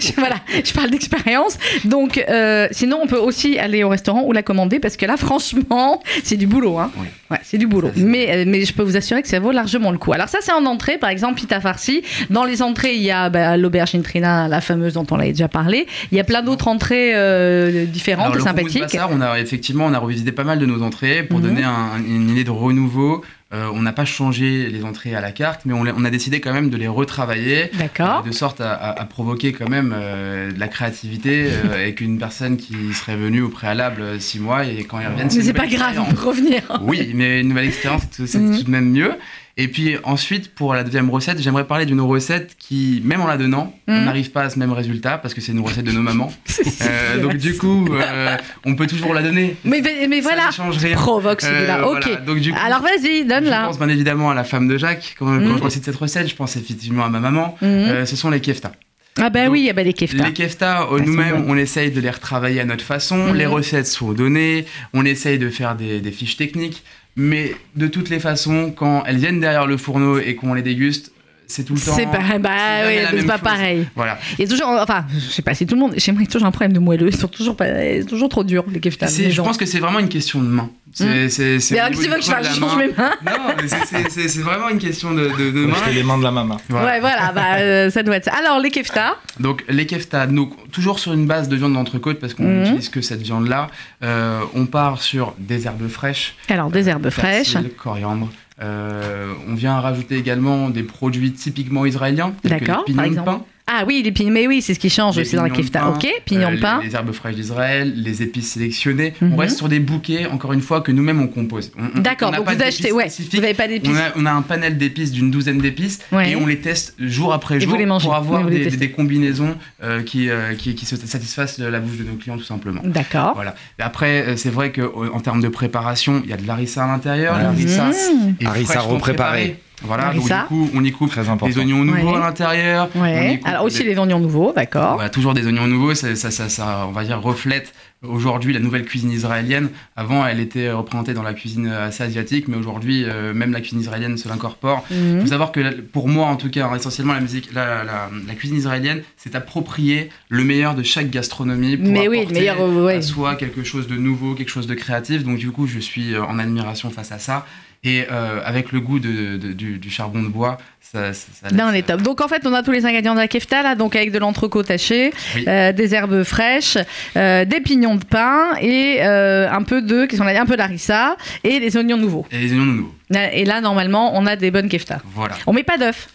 [0.00, 1.58] je- voilà, je parle d'expérience.
[1.84, 5.16] Donc, euh, sinon, on peut aussi aller au restaurant ou la commander parce que là,
[5.16, 6.78] franchement, c'est du boulot.
[6.78, 6.90] Hein.
[6.98, 7.06] Oui.
[7.30, 7.90] Ouais, c'est du boulot.
[7.96, 10.12] Mais, euh, mais je peux vous assurer que ça vaut largement le coup.
[10.12, 12.02] Alors, ça, c'est en entrée, par exemple, pita farci.
[12.30, 15.48] Dans les entrées, il y a bah, l'aubergine trina, la fameuse dont on l'avait déjà
[15.48, 15.86] parlé.
[16.12, 18.44] Il y a plein d'autres entrées euh, différentes Alors, et le
[18.80, 21.44] Bassar, on a effectivement on a revisité pas mal de nos entrées pour Mhm.
[21.46, 23.24] donner un- une idée de renouveau.
[23.52, 26.52] Euh, on n'a pas changé les entrées à la carte, mais on, a décidé quand
[26.52, 27.70] même de les retravailler.
[28.00, 32.18] Euh, de sorte à, à- à provoquer quand même euh, de la créativité avec une
[32.18, 35.68] personne qui serait venue au préalable six mois et quand ils reviennent Mais c'est pas
[35.68, 36.62] grave, on peut revenir.
[36.82, 38.56] Oui, mais une nouvelle expérience, c'est c'est Mhm.
[38.58, 39.12] tout de même mieux.
[39.56, 43.36] Et puis ensuite, pour la deuxième recette, j'aimerais parler d'une recette qui, même en la
[43.36, 44.04] donnant, on Mhm.
[44.04, 46.32] n'arrive pas à ce même résultat parce que c'est une recette de nos mamans.
[46.82, 49.56] Euh, donc du coup, euh, on peut toujours la donner.
[49.64, 50.50] Mais, mais, mais voilà,
[50.94, 51.78] provoque celui-là.
[51.80, 52.02] Euh, ok.
[52.04, 52.20] voilà.
[52.22, 53.66] Donc du coup, Alors vas-y, je donne-la.
[53.66, 55.14] pense bien évidemment à la femme de Jacques.
[55.18, 55.58] Quand, quand Mhm.
[55.58, 57.56] je recite cette recette, je pense effectivement à ma maman.
[57.62, 58.72] Euh, ce sont les keftas.
[59.20, 60.24] Ah bah Donc, oui, ah bah les kefta.
[60.24, 63.32] Les kefta, Elles sont nous-mêmes, on essaye de les retravailler à notre façon.
[63.32, 64.64] Les recettes sont données.
[64.92, 66.82] On essaye de faire des, des fiches techniques.
[67.16, 71.13] Mais de toutes les façons, quand elles viennent derrière le fourneau et qu'on les déguste,
[71.46, 71.94] c'est tout le temps.
[71.94, 72.50] C'est pas, bah
[72.82, 73.42] jamais oui, la c'est même pas chose.
[73.42, 73.86] pareil.
[73.94, 74.18] Voilà.
[74.38, 76.24] Il y a toujours, enfin, je sais pas si tout le monde, chez moi, il
[76.24, 77.08] y a toujours un problème de moelleux.
[77.08, 79.06] Ils sont toujours, pas, c'est toujours trop durs, les kefta.
[79.08, 80.70] C'est- je pense que c'est vraiment une question de main.
[80.96, 83.10] C'est, c'est, c'est alors, que tu veux que je fasse change mes mains?
[83.26, 85.76] Non, mais c'est, c'est- c'est- c'est vraiment une question de, de, de main.
[85.92, 86.56] Les mains de la maman.
[86.68, 86.86] Voilà.
[86.86, 88.32] Ouais, voilà, bah, euh, ça doit être ça.
[88.38, 89.16] Alors, les kefta.
[89.40, 93.00] Donc les kefta, donc, toujours sur une base de viande d'entrecôte parce qu'on n'utilise que
[93.00, 93.66] cette viande-là.
[94.04, 97.54] Euh, on part sur des herbes fraîches, Alors, des herbes fraîches.
[97.54, 98.30] persil, coriandre.
[98.62, 103.44] Euh, on vient rajouter également des produits typiquement israéliens, tels que les pignons de pain.
[103.66, 105.80] Ah oui, les pignons, mais oui, c'est ce qui change aussi dans la kefta.
[105.80, 106.80] pain, Ok, pignons euh, de pain.
[106.82, 109.14] Les, les herbes fraîches d'Israël, les épices sélectionnées.
[109.22, 109.32] Mhm.
[109.32, 111.72] On reste sur des bouquets, encore une fois, que nous-mêmes on compose.
[111.94, 113.90] D'accord, donc pas vous achetez, ouais, vous n'avez pas d'épices.
[113.90, 116.32] On a, on a un panel d'épices d'une douzaine d'épices Ouais.
[116.32, 120.74] et on les teste jour après jour pour avoir des, combinaisons euh, qui, euh, qui,
[120.74, 122.82] qui se satisfassent la bouche de nos clients tout simplement.
[122.84, 123.32] D'accord.
[123.34, 123.54] Voilà.
[123.78, 127.32] Après, euh, c'est vrai qu'en termes de préparation, il y a de l'arissa à l'intérieur.
[127.34, 127.48] Voilà.
[127.48, 128.34] L'arissa Mmh.
[128.40, 129.56] est fraîchement repréparé.
[129.86, 131.60] Voilà, donc du coup, on y coupe Très des important.
[131.60, 132.16] oignons nouveaux Ouais.
[132.16, 132.88] à l'intérieur.
[132.94, 133.36] on y Ouais.
[133.38, 134.94] coupe Alors, aussi des- les oignons nouveaux, d'accord.
[134.94, 138.60] voilà, toujours des oignons nouveaux, ça, ça, ça, ça, on va dire, reflète aujourd'hui la
[138.60, 139.70] nouvelle cuisine israélienne.
[139.96, 143.80] Avant, elle était représentée dans la cuisine assez asiatique, mais aujourd'hui, euh, même la cuisine
[143.80, 144.84] israélienne se l'incorpore.
[144.90, 145.20] Il Mhm.
[145.22, 148.34] faut savoir que pour moi, en tout cas, hein, essentiellement, la, musique, la, la- la
[148.34, 152.60] cuisine israélienne, c'est approprier le meilleur de chaque gastronomie pour Mais oui, le apporter meilleur,
[152.60, 152.96] euh, ouais.
[152.96, 155.24] à soi quelque chose de nouveau, quelque chose de créatif.
[155.24, 157.46] Donc du coup, je suis euh, en admiration face à ça.
[157.84, 161.48] Et euh, avec le goût de, de- du, du charbon de bois, ça, ça, ça
[161.50, 162.02] Dans laisse- les tops.
[162.02, 164.18] Donc en fait, on a tous les ingrédients de la kefta là, donc avec de
[164.18, 165.44] l'entrecôte haché, Oui.
[165.46, 166.78] euh, des herbes fraîches,
[167.16, 170.46] euh, des pignons de pain et euh, un peu de, qu'est-ce qu'on a dit, un
[170.46, 172.26] peu d'harissa et des oignons nouveaux.
[172.30, 172.94] Et les oignons nouveaux.
[173.32, 175.00] Et là, normalement, on a des bonnes kefta.
[175.14, 175.34] Voilà.
[175.46, 176.08] On met pas d'œufs.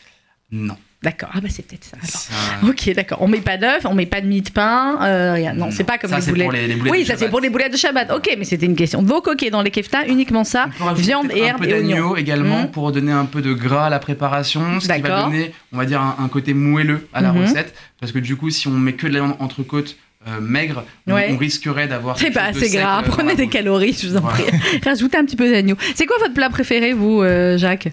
[0.52, 0.76] Non.
[1.02, 1.30] D'accord.
[1.34, 1.96] Ah bah c'est peut-être ça.
[1.98, 2.10] alors.
[2.10, 3.20] Ça- Ok, d'accord.
[3.22, 5.54] On met pas d'œufs, on met pas de mie de pain, euh, rien.
[5.54, 6.44] Non, c'est pas comme ça, les c'est boulets.
[6.44, 8.12] pour les, les boulettes Oui, de ça c'est pour les boulettes de Shabbat.
[8.12, 9.02] Ok, mais c'était une question.
[9.02, 11.90] Donc ok, dans les kefta, uniquement ça, viande et un herbes peu et oignons.
[11.90, 12.72] d'agneau également Mhm.
[12.72, 15.86] pour donner un peu de gras à la préparation, ce qui va donner, on va
[15.86, 17.44] dire, un, un côté moelleux à la Mhm.
[17.44, 17.74] recette.
[18.02, 19.96] Parce que du coup, si on met que de la viande entrecôte
[20.28, 21.30] euh, maigre, on- Ouais.
[21.32, 22.20] on, risquerait d'avoir.
[22.20, 23.00] C'est pas assez gras.
[23.00, 24.44] euh, Prenez des calories, je vous en prie.
[24.84, 25.78] Rajoutez un petit peu d'agneau.
[25.96, 27.88] C'est quoi votre plat préféré, vous, euh, Jacques,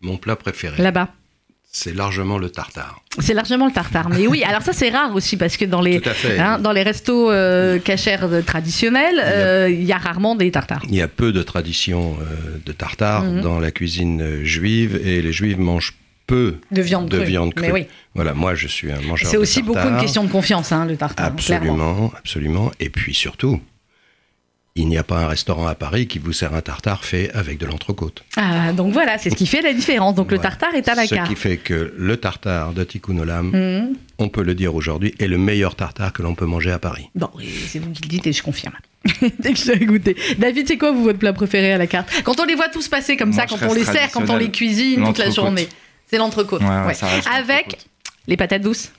[0.00, 1.08] Mon plat préféré, là-bas
[1.74, 3.00] c'est largement le tartare.
[3.18, 4.10] C'est largement le tartare.
[4.10, 6.38] Mais oui, alors ça c'est rare aussi parce que dans les fait.
[6.38, 10.82] hein, dans les restos euh, cachers euh, traditionnels, euh, il y a rarement des tartares.
[10.88, 13.40] Il y a peu de traditions euh, de tartare Mhm.
[13.40, 15.94] dans la cuisine juive et les juifs mangent
[16.26, 16.56] peu.
[16.70, 17.26] De viande De crue.
[17.26, 17.72] viande Mais crue.
[17.72, 20.72] oui, Voilà, moi je suis un mangeur c'est de aussi beaucoup une question de confiance,
[20.72, 21.34] hein, le tartare.
[21.36, 21.72] clairement.
[21.72, 22.70] Absolument, absolument.
[22.80, 23.60] Et puis surtout,
[24.74, 27.58] il n'y a pas un restaurant à Paris qui vous sert un tartare fait avec
[27.58, 28.24] de l'entrecôte.
[28.36, 30.14] Ah, donc voilà, c'est ce qui fait la différence.
[30.14, 30.50] Donc le Voilà.
[30.50, 31.28] tartare est à la Ce carte.
[31.28, 33.96] qui fait que le tartare de Tikkun Olam, Mhm.
[34.18, 37.10] on peut le dire aujourd'hui, est le meilleur tartare que l'on peut manger à Paris.
[37.14, 37.28] Bon,
[37.68, 38.74] c'est vous qui le dites et je confirme.
[39.40, 40.16] Dès que je l'ai goûté.
[40.38, 42.08] David, c'est quoi vous votre plat préféré à la carte?
[42.24, 44.36] Quand on les voit tous passer comme Moi, ça, quand on les sert, quand on
[44.36, 45.68] les cuisine toute la journée,
[46.08, 46.62] c'est l'entrecôte.
[46.62, 46.94] Ouais, ouais, Ouais.
[46.94, 47.78] ça reste Avec
[48.28, 48.90] les patates douces,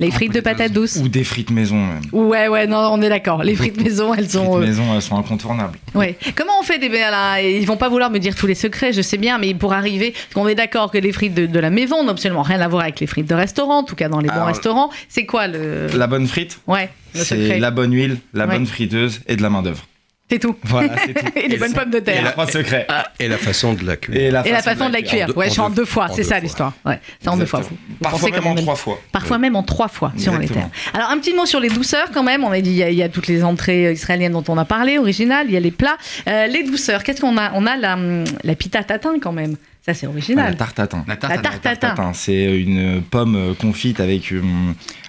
[0.00, 0.96] les frites de patates douces.
[0.96, 2.00] Ou des frites maison même.
[2.12, 3.44] Ouais, ouais, non, on est d'accord.
[3.44, 4.44] Les frites maison, elles Les sont.
[4.44, 5.78] frites euh, maison, elles sont incontournables.
[5.94, 6.16] Ouais.
[6.34, 7.40] Comment on fait des là?
[7.40, 10.10] Ils vont pas vouloir me dire tous les secrets, je sais bien, mais pour arriver,
[10.10, 12.66] parce qu'on est d'accord que les frites de, de la maison n'ont absolument rien à
[12.66, 14.90] voir avec les frites de restaurant, en tout cas dans les bons Alors, restaurants.
[15.08, 18.54] C'est quoi le La bonne frite, Ouais, c'est la bonne huile, la Ouais.
[18.54, 19.86] bonne friteuse et de la main d'œuvre.
[20.34, 20.56] C'est tout.
[20.64, 21.26] Voilà, c'est tout.
[21.36, 22.24] Et les Et bonnes pommes de Et terre.
[22.24, 22.86] les trois secrets.
[23.20, 24.16] Et la façon de la cuire.
[24.16, 25.28] Et la façon de la cuire.
[25.36, 26.72] Ouais, je suis en deux fois, c'est ça l'histoire.
[26.84, 27.60] Ouais, c'est en deux fois.
[27.60, 28.00] Vous, Exactement.
[28.00, 29.00] vous Parfois même en on trois fois.
[29.12, 30.68] Parfois même en trois fois, sur les terres.
[30.68, 30.70] Exactement.
[30.94, 32.42] Alors, un petit mot sur les douceurs quand même.
[32.44, 34.58] On a dit, il y a, il y a toutes les entrées israéliennes dont on
[34.58, 35.96] a parlé, originales, il y a les plats.
[36.28, 37.52] Euh, les douceurs, qu'est-ce qu'on a?
[37.54, 37.96] On a la,
[38.42, 39.56] la pita tatin quand même.
[39.86, 40.56] Ça, c'est La original.
[40.56, 41.04] tarte tatin.
[41.06, 42.12] La tarte La tarte tatin.
[42.14, 44.40] C'est une pomme confite avec euh,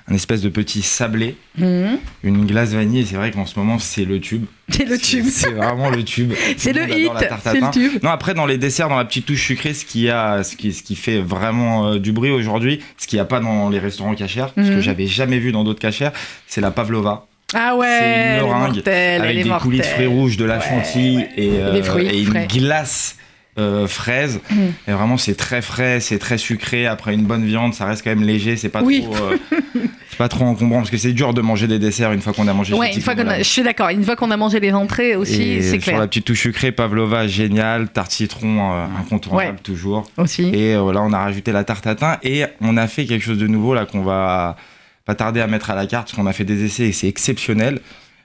[0.10, 3.06] un espèce de petit sablé, Hum, une glace vanille.
[3.06, 4.44] C'est vrai qu'en ce moment, c'est le tube.
[4.68, 5.26] C'est le tube.
[5.30, 6.34] C'est vraiment le tube.
[6.58, 7.10] C'est le hit.
[7.42, 8.04] C'est le tube.
[8.04, 10.74] Non, après, dans les desserts, dans la petite touche sucrée, ce qui, a, ce qui,
[10.74, 13.80] ce qui fait vraiment euh, du bruit aujourd'hui, ce qu'il n'y a pas dans les
[13.80, 14.76] restaurants cachers, ce Mhm.
[14.76, 16.10] que j'avais jamais vu dans d'autres cachers,
[16.48, 17.28] c'est la pavlova.
[17.54, 17.88] Ah ouais.
[17.88, 21.30] c'est une meringue mortelle, avec des coulis de fruits rouges, de la Ouais, chantilly ouais.
[21.38, 22.48] et, euh, et une frais.
[22.52, 23.16] glace
[23.58, 24.42] euh, fraise.
[24.52, 24.74] Mhm.
[24.88, 26.88] Et vraiment, c'est très frais, c'est très sucré.
[26.88, 28.58] Après une bonne viande, ça reste quand même léger.
[28.58, 29.04] C'est pas Oui.
[29.04, 29.38] trop, euh,
[30.10, 32.48] c'est pas trop encombrant parce que c'est dur de manger des desserts une fois qu'on
[32.50, 32.74] a mangé.
[32.74, 33.90] Ouais, une fois qu'on a, je suis d'accord.
[33.90, 36.00] Une fois qu'on a mangé les entrées aussi, c'est Sur clair.
[36.00, 37.88] la petite touche sucrée, pavlova, génial.
[37.90, 39.56] Tarte citron, euh, incontournable Ouais.
[39.64, 40.04] toujours.
[40.18, 40.44] Aussi.
[40.54, 43.38] Et euh, là, on a rajouté la tarte tatin et on a fait quelque chose
[43.40, 44.58] de nouveau là qu'on va
[45.06, 47.08] pas tarder à mettre à la carte parce qu'on a fait des essais et c'est
[47.08, 47.80] exceptionnel.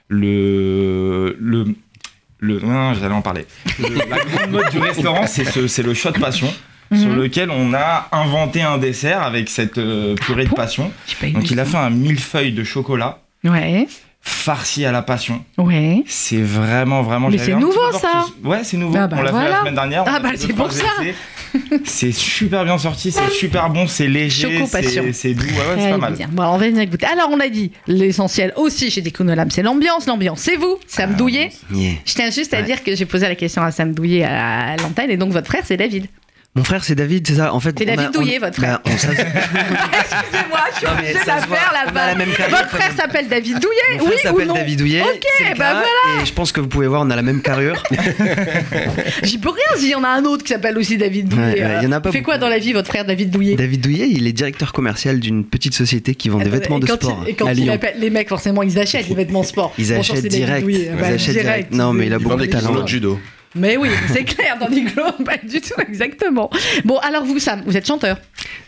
[0.09, 1.65] Le le
[2.41, 3.45] le non, j'allais en parler.
[3.79, 6.53] Le- la grande mode du restaurant, c'est ce- c'est le shot passion.
[6.93, 7.15] sur Mhm.
[7.21, 10.55] lequel on a inventé un dessert avec cette euh, purée de bon?
[10.57, 10.91] passion.
[11.33, 13.87] Donc il a fait un millefeuille de chocolat Ouais,
[14.21, 15.43] farci à la passion.
[15.57, 16.03] ouais.
[16.07, 17.29] C'est vraiment, vraiment.
[17.29, 18.25] Mais c'est nouveau, ça.
[18.43, 18.97] Ouais, c'est nouveau.
[18.97, 20.03] Ah bah on l'a fait la semaine dernière.
[20.07, 20.85] Ah bah, c'est pour ça.
[21.83, 24.65] c'est super bien sorti, c'est super bon, c'est léger,
[25.11, 25.43] c'est doux.
[25.43, 26.13] Ouais, ouais, c'est pas mal.
[26.13, 26.29] bien.
[26.31, 27.07] Bon, alors, on va venir goûter.
[27.07, 30.05] Alors, on a dit, l'essentiel aussi chez Déconolam, c'est l'ambiance.
[30.05, 31.51] L'ambiance, c'est vous, Sam Douillet.
[31.71, 31.93] Yeah.
[32.05, 35.09] Je tiens juste à dire que j'ai posé la question à Sam Douillet à l'antenne,
[35.11, 36.05] et donc votre frère, c'est David.
[36.53, 37.53] Mon frère, c'est David, c'est ça.
[37.53, 38.81] En fait, C'est a- David on- Douillet, votre frère.
[38.83, 42.13] Bah, Excusez-moi, je suis obligée de la faire là-bas.
[42.49, 45.01] Votre frère s'appelle David Douillet, Mon frère oui ou s'appelle non David Douillet.
[45.01, 46.21] Ok, bah cas, voilà.
[46.21, 47.81] Et je pense que vous pouvez voir, on a la même carrure.
[49.23, 51.53] J'y peux rien s'il y en a un autre qui s'appelle aussi David Douillet.
[51.53, 52.41] Ouais, ouais, il y en a Euh, pas fait quoi beaucoup.
[52.45, 55.73] dans la vie, votre frère David Douillet David Douillet, il est directeur commercial d'une petite
[55.73, 58.27] société qui vend des vêtements de quand sport il- et quand il appelle les mecs,
[58.27, 59.73] forcément, ils achètent les vêtements sport.
[59.77, 60.67] Ils Bonjour, achètent direct.
[60.69, 61.71] Ils Bah, achètent direct.
[61.73, 62.81] Non, mais il a Il beaucoup de talent.
[62.81, 63.19] de judo.
[63.55, 66.49] Mais oui, c'est clair, dans Niglo, pas du tout, exactement.
[66.85, 68.17] Bon, alors vous, Sam, vous êtes chanteur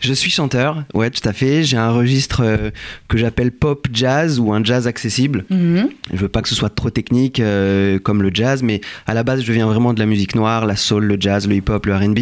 [0.00, 1.62] Je suis chanteur, ouais, tout à fait.
[1.64, 2.70] J'ai un registre euh,
[3.08, 5.44] que j'appelle pop jazz ou un jazz accessible.
[5.48, 5.88] Mhm.
[6.12, 9.22] Je veux pas que ce soit trop technique euh, comme le jazz, mais à la
[9.22, 11.96] base, je viens vraiment de la musique noire, la soul, le jazz, le hip-hop, le
[11.96, 12.18] R&B.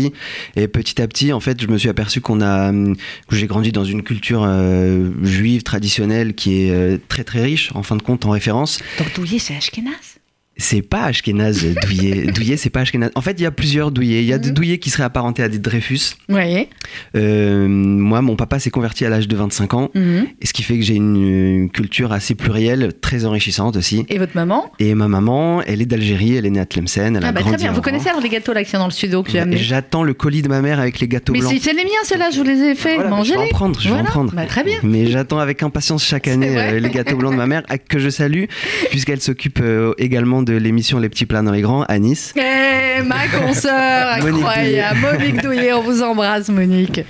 [0.57, 2.97] Et petit à petit, en fait, je me suis aperçu qu'on a, hum,
[3.29, 7.71] que j'ai grandi dans une culture euh, juive traditionnelle qui est euh, très très riche,
[7.75, 8.79] en fin de compte, en référence.
[8.99, 10.22] Donc c'est Ashkenaz?
[10.59, 12.27] C'est pas Ashkenaz, euh, Douillet.
[12.35, 13.11] Douillet, c'est pas Ashkenaz.
[13.15, 14.21] En fait, il y a plusieurs Douillets.
[14.23, 14.55] Il y a des Mhm.
[14.55, 16.15] Douillets qui seraient apparentés à des Dreyfus.
[16.29, 16.69] Oui.
[17.17, 19.91] Euh, moi, mon papa s'est converti à l'âge de 25 ans.
[19.95, 20.27] Mhm.
[20.41, 24.05] Et ce qui fait que j'ai une, une culture assez plurielle, très enrichissante aussi.
[24.09, 24.71] Et votre maman?
[24.79, 27.41] Et ma maman, elle est d'Algérie, elle est née à Tlemcen, elle a Ah bah
[27.41, 27.71] très bien.
[27.71, 29.57] en Vous connaissez alors les gâteaux là qui sont dans le studio que j'ai amenés
[29.57, 31.53] J'attends le colis de ma mère avec les gâteaux Mais blancs.
[31.55, 32.97] c'est c'est les miens ceux-là, je vous les ai fait.
[32.97, 34.33] Voilà, bah, je vais en prendre, je vais en prendre.
[34.35, 34.79] Bah, très bien.
[34.83, 38.11] Mais j'attends avec impatience chaque année euh, les gâteaux blancs de ma mère, que je
[38.11, 38.45] salue,
[38.91, 42.35] puisqu'elle s'occupe euh, également de l'émission Les Petits Plats dans les Grands à Nice.
[42.37, 44.99] Eh, ma consoeur, incroyable.
[45.01, 47.01] Monique Douillet, on vous embrasse, Monique.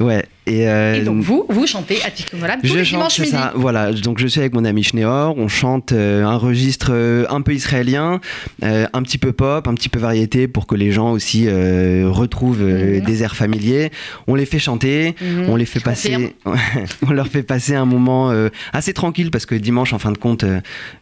[0.00, 0.24] Ouais.
[0.48, 3.30] Et, euh, Et donc vous, vous chantez à Ticonolam tous je les chante, dimanches midi.
[3.32, 3.52] ça.
[3.54, 7.40] Voilà, donc je suis avec mon ami Schneor, on chante euh, un registre euh, un
[7.42, 8.20] peu israélien,
[8.62, 13.00] un petit peu pop, un petit peu variété pour que les gens aussi retrouvent Mhm.
[13.04, 13.90] des airs familiers.
[14.26, 15.48] On les fait chanter, Mhm.
[15.48, 16.34] on les fait Je passer,
[17.06, 18.32] on leur fait passer un moment
[18.72, 20.44] assez tranquille parce que dimanche, en fin de compte,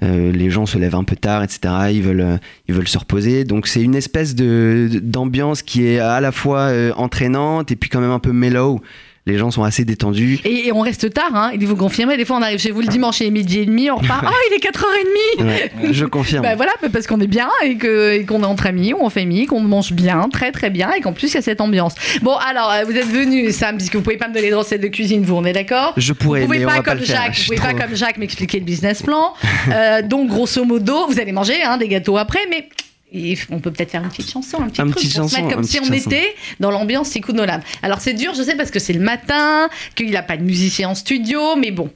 [0.02, 1.60] les gens se lèvent un peu tard, etc.
[1.92, 3.44] Ils veulent, ils veulent se reposer.
[3.44, 8.00] Donc c'est une espèce de d'ambiance qui est à la fois entraînante et puis quand
[8.00, 8.80] même un peu mellow.
[9.26, 10.38] Les gens sont assez détendus.
[10.44, 11.50] Et, et on reste tard, hein.
[11.52, 12.16] il vous confirmer.
[12.16, 14.24] Des fois, on arrive chez vous le dimanche, il est midi et demi, on repart.
[14.24, 16.42] Ah, il est 4h30 Ouais, je confirme.
[16.42, 19.46] Bah voilà, parce qu'on est bien et et qu'on est entre amis, ou en famille,
[19.46, 21.94] qu'on mange bien, très très bien, et qu'en plus il y a cette ambiance.
[22.22, 24.80] Bon, alors euh, vous êtes venu, Sam, puisque vous pouvez pas me donner de recettes
[24.80, 25.92] de cuisine, vous, on est d'accord?
[25.96, 27.22] Je pourrais, vous pouvez mais on pas va pas comme le faire.
[27.22, 29.34] Jacques, vous pouvez pas comme Jacques m'expliquer le business plan.
[29.68, 32.68] Euh, donc grosso modo, vous allez manger hein, des gâteaux après, mais
[33.12, 35.36] il- on peut peut-être faire une petite chanson, un petit Un truc petite pour se
[35.36, 36.10] mettre comme si petit on chanson.
[36.10, 37.60] était dans l'ambiance Tikkun Olam.
[37.82, 40.88] Alors c'est dur, je sais, parce que c'est le matin, qu'il n'a pas de musicien
[40.90, 41.90] en studio, mais bon,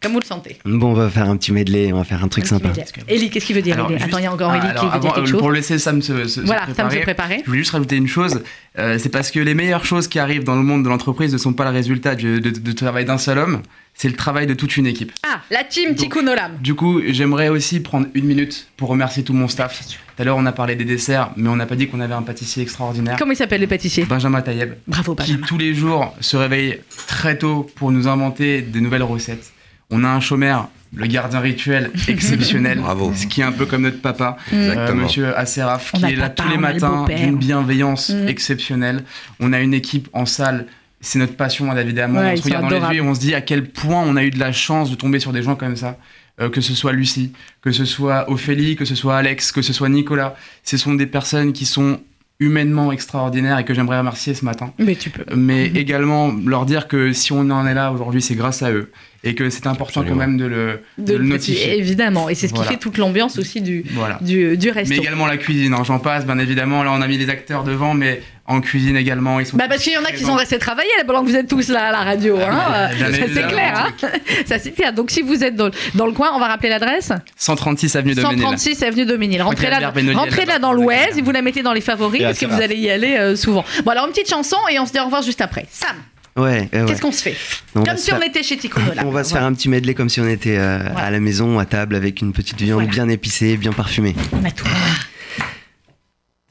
[0.00, 0.58] comme vous le sentez.
[0.64, 2.68] Bon, on va faire un petit medley, on va faire un truc Un sympa.
[3.08, 4.82] Eli, qu'est-ce qu'il veut dire Alors, Eli juste- Attends, il y a encore Ah, alors,
[4.84, 5.40] qui veut dire quelque chose.
[5.40, 7.38] Pour laisser Sam se, se- se Voilà, Sam se préparer, préparer.
[7.40, 8.42] je voulais juste rajouter une chose.
[8.78, 11.38] euh, c'est parce que les meilleures choses qui arrivent dans le monde de l'entreprise ne
[11.38, 13.62] sont pas le résultat du de, de travail d'un seul homme,
[13.94, 15.10] c'est le travail de toute une équipe.
[15.26, 16.52] Ah, la team Tikkun Olam.
[16.60, 19.80] Du coup, j'aimerais aussi prendre une minute pour remercier tout mon staff.
[19.88, 22.14] Tout à l'heure, on a parlé des desserts, mais on n'a pas dit qu'on avait
[22.14, 23.16] un pâtissier extraordinaire.
[23.18, 24.04] Comment il s'appelle le pâtissier?
[24.04, 25.46] Benjamin Taïeb, Bravo, qui Benjamin.
[25.46, 29.52] tous les jours se réveille très tôt pour nous inventer des nouvelles recettes.
[29.90, 33.12] On a un chômeur, le gardien rituel exceptionnel, Bravo.
[33.14, 34.92] ce qui est un peu comme notre papa, euh.
[34.94, 37.18] Monsieur Asseraf, On qui est là papa, tous les on le matins beau-père.
[37.18, 38.28] d'une bienveillance Mm.
[38.28, 39.04] exceptionnelle.
[39.40, 40.66] On a une équipe en salle.
[41.00, 42.20] C'est notre passion, évidemment.
[42.20, 43.64] Ouais, on ils se sont regarde dans les yeux et on se dit à quel
[43.68, 45.96] point on a eu de la chance de tomber sur des gens comme ça.
[46.40, 49.72] Euh, que ce soit Lucie, que ce soit Ophélie, que ce soit Alex, que ce
[49.72, 50.34] soit Nicolas.
[50.64, 52.00] Ce sont des personnes qui sont
[52.40, 54.72] humainement extraordinaires et que j'aimerais remercier ce matin.
[54.78, 55.24] Mais tu peux.
[55.34, 58.90] Mais également leur dire que si on en est là aujourd'hui, c'est grâce à eux.
[59.24, 60.20] Et que c'est important Absolument.
[60.22, 61.76] quand même de le, de De le le notifier.
[61.76, 62.28] Évidemment.
[62.28, 64.18] Et c'est ce qui fait toute l'ambiance aussi du, Voilà.
[64.20, 64.94] du, du resto.
[64.94, 66.84] Mais également la cuisine, hein, j'en passe, bien évidemment.
[66.84, 69.56] Là, on a mis les acteurs devant, mais en cuisine également, ils sont.
[69.58, 71.48] Bah parce qu'il y en a qui sont restés travailler là, pendant que vous êtes
[71.48, 72.38] tous là à la radio.
[72.38, 72.48] Hein.
[72.50, 73.92] Ah, Ça c'est clair.
[74.02, 74.08] Hein.
[74.46, 74.92] Ça c'est clair.
[74.94, 78.22] Donc si vous êtes dans, dans le coin, on va rappeler l'adresse 136 avenue de
[78.22, 78.38] Ménil.
[78.40, 79.42] 136 avenue de Ménil.
[79.42, 82.46] Rentrez là, rentrez là dans l'Ouest et vous la mettez dans les favoris parce que
[82.46, 83.64] vous allez y aller euh, souvent.
[83.84, 85.66] Bon alors une petite chanson et on se dit au revoir juste après.
[85.70, 85.96] Sam,
[86.36, 86.84] Ouais, ouais.
[86.86, 87.36] qu'est-ce qu'on se fait
[87.74, 88.58] On Comme si faire- on était chez
[88.92, 89.06] Olam.
[89.06, 91.08] On va se faire un petit medley comme si on était euh, Voilà.
[91.08, 92.90] à la maison, à table, avec une petite viande Voilà.
[92.92, 94.14] bien épicée, bien parfumée.
[94.32, 94.64] On a tout.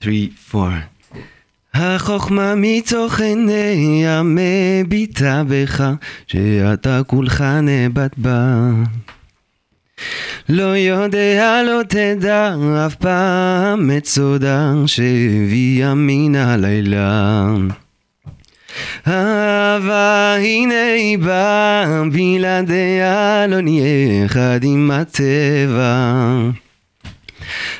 [0.01, 0.09] 3,
[0.69, 0.96] 4.
[1.73, 5.91] החוכמה מתוך עיני המביטה בך,
[6.27, 8.69] שאתה כולך נאבד בה.
[10.49, 17.47] לא יודע, לא תדע אף פעם את סודה שהביאה מן הלילה.
[19.07, 26.13] אהבה הנה היא באה, בלעדיה לא נהיה אחד עם הטבע.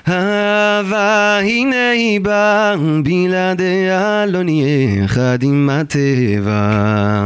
[0.08, 7.24] אהבה הנה היא באה, בלעדיה לא נהיה אחד עם הטבע.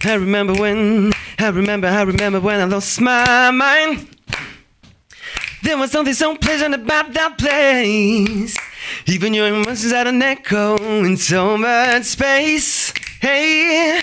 [0.00, 4.06] I remember when, I remember, I remember when I lost my mind.
[5.62, 8.56] There was something so pleasant about that place.
[9.06, 10.76] Even your emotions had an echo
[11.08, 12.92] in so much space.
[13.20, 14.00] Hey.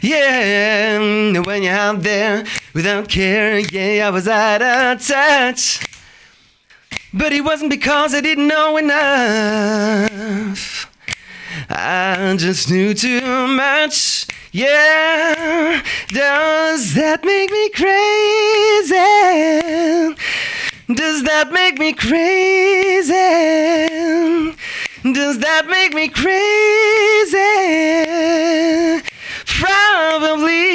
[0.00, 2.44] Yeah, when you're out there
[2.77, 5.83] without care, yeah, I was out of touch.
[7.11, 10.07] But it wasn't because I didn't know enough.
[11.71, 14.27] I just knew too much.
[14.51, 18.95] Yeah, does that make me crazy?
[20.93, 23.11] Does that make me crazy?
[25.01, 26.27] Does that make me crazy?
[29.57, 30.67] Probably.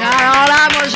[0.00, 0.95] Alors là, moi je dis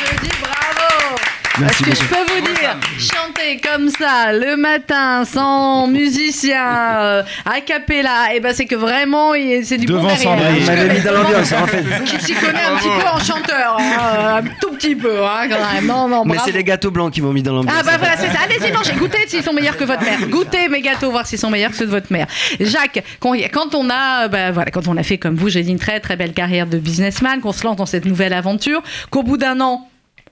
[1.61, 6.65] Parce que je peux vous dire, chanter comme ça le matin sans musicien,
[6.99, 10.31] euh, a cappella, et ben c'est que vraiment il- c'est du bon Devant derrière.
[10.39, 10.61] Sandrine.
[10.61, 11.83] Je connais mis dans l'ambiance, en fait.
[12.05, 15.73] Qui s'y connaît un petit peu en chanteur, hein, un tout petit peu, hein, quand
[15.73, 15.85] même.
[15.85, 16.43] Non, non, Mais bravo.
[16.51, 17.75] c'est les gâteaux blancs qui m'ont mis dans l'ambiance.
[17.79, 18.39] Ah bah voilà, c'est ça.
[18.45, 20.19] Allez-y, mangez, goûtez s'ils sont meilleurs que votre mère.
[20.29, 22.27] Goûtez mes gâteaux, voir s'ils sont meilleurs que ceux de votre mère.
[22.59, 25.71] Jacques, quand quand on a, bah, voilà, quand on a fait comme vous, j'ai dit
[25.71, 29.23] une très très belle carrière de businessman, qu'on se lance dans cette nouvelle aventure, qu'au
[29.23, 29.87] bout d'un an,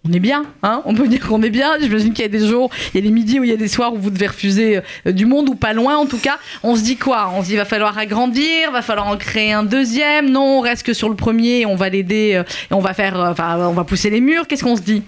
[0.07, 1.77] on est bien, hein on peut dire qu'on est bien.
[1.79, 3.57] J'imagine qu'il y a des jours, il y a des midis où il y a
[3.57, 6.39] des soirs où vous devez refuser euh, du monde ou pas loin en tout cas.
[6.63, 7.31] On se dit quoi?
[7.35, 10.29] On se dit va falloir agrandir, va falloir en créer un deuxième.
[10.29, 13.19] Non, on reste que sur le premier, on va l'aider euh, et on va faire,
[13.19, 14.47] euh, enfin, on va pousser les murs.
[14.47, 15.03] Qu'est-ce qu'on se dit?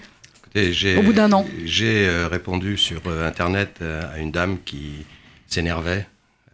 [0.54, 1.46] Écoutez, Au bout d'un an.
[1.64, 5.06] J'ai répondu sur Internet à une dame qui
[5.46, 6.06] s'énervait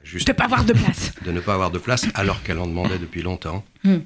[0.04, 1.12] juste De pas avoir de place.
[1.24, 3.64] de ne pas avoir de place alors qu'elle en demandait depuis longtemps.
[3.82, 3.98] Hmm.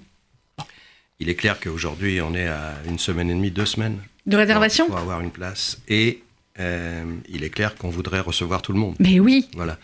[1.20, 4.86] Il est clair qu'aujourd'hui, on est à une semaine et demie, deux semaines De réservation
[4.86, 5.80] pour avoir une place.
[5.88, 6.22] Et
[6.60, 8.94] euh, il est clair qu'on voudrait recevoir tout le monde.
[9.00, 9.48] Mais oui.
[9.54, 9.78] Voilà.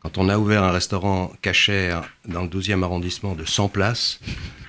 [0.00, 4.18] Quand on a ouvert un restaurant cachère dans le 12e arrondissement de 100 places,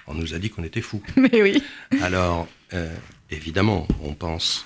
[0.07, 1.01] on nous a dit qu'on était fous.
[1.15, 1.63] Mais oui.
[2.01, 2.93] Alors, euh,
[3.31, 4.65] évidemment, on pense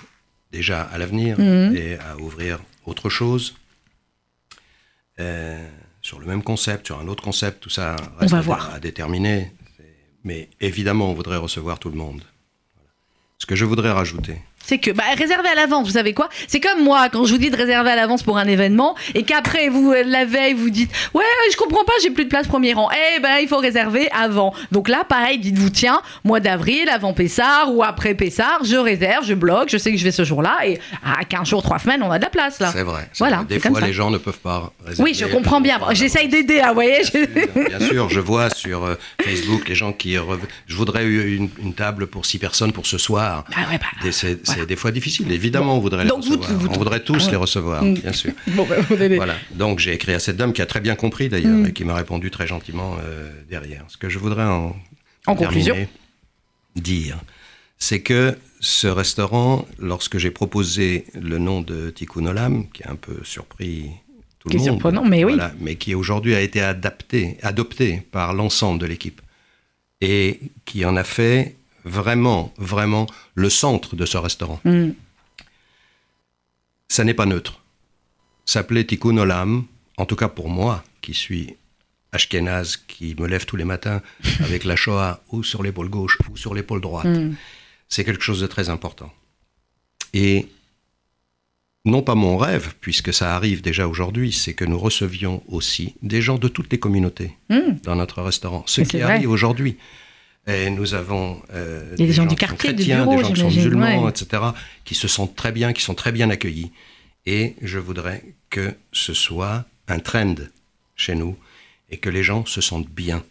[0.52, 1.76] déjà à l'avenir Mhm.
[1.76, 3.54] et à ouvrir autre chose.
[5.20, 5.66] Euh,
[6.02, 8.74] sur le même concept, sur un autre concept, tout ça reste va à, voir.
[8.74, 9.52] à déterminer.
[10.24, 12.22] Mais évidemment, on voudrait recevoir tout le monde.
[13.38, 16.28] Ce que je voudrais rajouter, C'est que bah, réserver à l'avance, vous savez quoi?
[16.46, 19.22] C'est comme moi quand je vous dis de réserver à l'avance pour un événement et
[19.22, 22.46] qu'après vous euh, la veille vous dites ouais je comprends pas j'ai plus de place
[22.46, 22.90] premier rang.
[23.16, 24.52] Eh ben il faut réserver avant.
[24.70, 29.32] Donc là pareil dites-vous tiens mois d'avril avant Pessard ou après Pessard je réserve je
[29.32, 32.10] bloque je sais que je vais ce jour-là et à 15 jours 3 semaines on
[32.10, 32.70] a de la place là.
[32.70, 33.08] c'est vrai.
[33.18, 33.46] Voilà, vrai.
[33.46, 35.10] Des fois, les gens ne peuvent pas réserver.
[35.10, 35.78] Oui je comprends bien.
[35.92, 37.00] J'essaye d'aider hein, vous voyez.
[37.68, 40.16] Bien sûr, je vois sur euh, Facebook les gens qui.
[40.66, 43.44] Je voudrais une, une table pour six personnes pour ce soir.
[43.56, 44.12] Ah ouais, bah, Des-
[44.58, 45.30] C'est des fois difficile.
[45.32, 46.52] Évidemment, on voudrait les Donc recevoir.
[46.52, 47.30] vous- on voudrait tous ouais.
[47.30, 47.94] les recevoir, Mm.
[47.94, 48.32] bien sûr.
[48.48, 49.34] Bon, bah, vous Voilà.
[49.54, 51.66] Donc j'ai écrit à cette dame qui a très bien compris d'ailleurs Mm.
[51.66, 53.84] et qui m'a répondu très gentiment euh, derrière.
[53.88, 54.76] Ce que je voudrais en,
[55.26, 55.76] En conclusion.
[56.76, 57.18] dire,
[57.78, 62.96] c'est que ce restaurant, lorsque j'ai proposé le nom de Tikkun Olam, qui a un
[62.96, 63.90] peu surpris
[64.40, 65.34] tout Qui le est monde, surprenant, mais oui.
[65.34, 69.20] voilà, mais qui aujourd'hui a été adapté, adopté par l'ensemble de l'équipe
[70.00, 71.56] et qui en a fait
[71.88, 74.60] vraiment, vraiment le centre de ce restaurant.
[74.64, 74.90] Mm.
[76.88, 77.60] Ça n'est pas neutre.
[78.46, 79.64] S'appeler Tikkun Olam,
[79.96, 81.56] en tout cas pour moi, qui suis
[82.12, 84.00] Ashkenaz, qui me lève tous les matins
[84.40, 87.34] avec la Shoah ou sur l'épaule gauche ou sur l'épaule droite, Mm.
[87.88, 89.12] c'est quelque chose de très important.
[90.14, 90.46] Et
[91.84, 96.20] non pas mon rêve, puisque ça arrive déjà aujourd'hui, c'est que nous recevions aussi des
[96.22, 97.80] gens de toutes les communautés Mm.
[97.82, 98.62] dans notre restaurant.
[98.66, 99.12] Ce qui vrai.
[99.12, 99.76] arrive aujourd'hui.
[100.48, 103.32] Et nous avons euh, des gens du qui sont quartier, du chrétiens, bureau, des gens
[103.32, 104.10] qui sont musulmans, ouais.
[104.10, 104.42] etc.,
[104.84, 106.72] qui se sentent très bien, qui sont très bien accueillis.
[107.26, 110.36] Et je voudrais que ce soit un trend
[110.96, 111.36] chez nous
[111.90, 113.22] et que les gens se sentent bien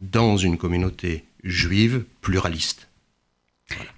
[0.00, 2.86] dans une communauté juive pluraliste.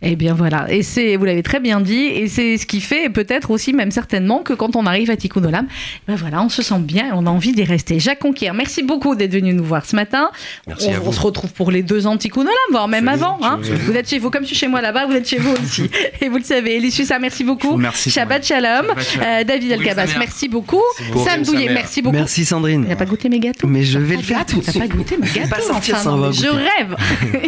[0.02, 3.08] Eh bien voilà, et c'est, vous l'avez très bien dit, et c'est ce qui fait
[3.08, 5.66] peut-être aussi, même certainement, que quand on arrive à Tikkun Olam,
[6.08, 8.00] ben voilà, on se sent bien et on a envie d'y rester.
[8.00, 10.30] Jacques Conquier, merci beaucoup d'être venu nous voir ce matin.
[10.66, 11.12] Merci on, à on vous.
[11.12, 13.38] se retrouve pour les deux ans de Tikkun Olam, voire même avant.
[13.42, 13.60] hein.
[13.62, 15.88] Vous êtes chez vous, comme je suis chez moi là-bas, vous êtes chez vous aussi.
[16.20, 16.76] et vous le savez.
[16.76, 17.72] Elie ça merci beaucoup.
[17.72, 18.86] remercie, Shabbat Shalom.
[18.86, 19.26] Shabbat Shalom.
[19.26, 20.06] Euh, David mère.
[20.18, 20.82] merci beaucoup.
[21.24, 22.16] Sam Sa Douillet, merci beaucoup.
[22.16, 22.82] Merci Sandrine.
[22.84, 24.86] Tu n'as pas goûté mes gâteaux Mais je vais T'as le faire tout T'as pas
[24.88, 26.96] goûté mes gâteaux Pas sortir enfin, sans non, avoir mais Je rêve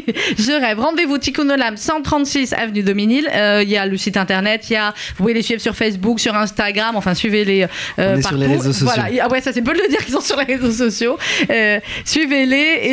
[0.39, 3.29] Je rêve Rendez-vous Tikkun Olam 130 36 avenue Dominil.
[3.35, 5.75] Euh, Il y a le site internet, il y a, vous pouvez les suivre sur
[5.75, 7.65] Facebook, sur Instagram, enfin suivez-les
[7.99, 8.29] euh, partout.
[8.29, 8.87] sur les réseaux sociaux.
[8.95, 9.09] Voilà.
[9.23, 11.19] Ah ouais, ça c'est peu de le dire qu'ils sont sur les réseaux sociaux.
[11.51, 12.89] Euh, Suivez-les et,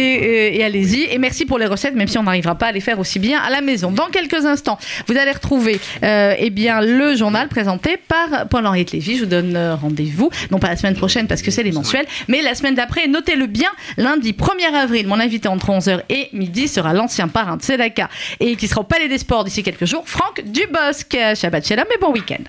[0.56, 1.04] et- et allez-y.
[1.12, 3.40] Et merci pour les recettes, même si on n'arrivera pas à les faire aussi bien
[3.40, 3.92] à la maison.
[3.92, 9.18] Dans quelques instants, vous allez retrouver euh, eh bien, le journal présenté par Paul-Henri Lévy.
[9.18, 12.06] Je vous donne euh, rendez-vous, non pas la semaine prochaine parce que c'est les mensuels,
[12.28, 13.08] mais la semaine d'après.
[13.08, 17.62] Notez-le bien, lundi 1er avril, mon invité entre 11h et midi sera l'ancien parrain de
[17.62, 18.10] Sedaka
[18.40, 21.16] et qui sera au Palais des Sports d'ici quelques jours, Franck Dubosc.
[21.36, 22.44] Shabbat Shalom et bon week-end.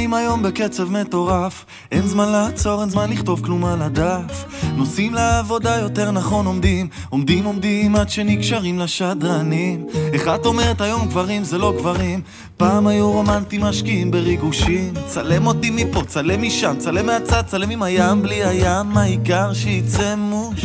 [0.00, 1.64] חיים היום בקצב מטורף.
[1.92, 4.44] אין זמן לעצור, אין זמן לכתוב כלום על הדף.
[4.76, 6.88] נוסעים לעבודה יותר נכון עומדים.
[7.08, 9.86] עומדים עומדים עד שנקשרים לשדרנים.
[10.34, 12.20] את אומרת היום גברים זה לא גברים.
[12.56, 14.94] פעם היו רומנטים משקיעים בריגושים.
[15.06, 18.22] צלם אותי מפה, צלם משם, צלם מהצד, צלם עם הים.
[18.22, 20.64] בלי הים העיקר שיצא מוש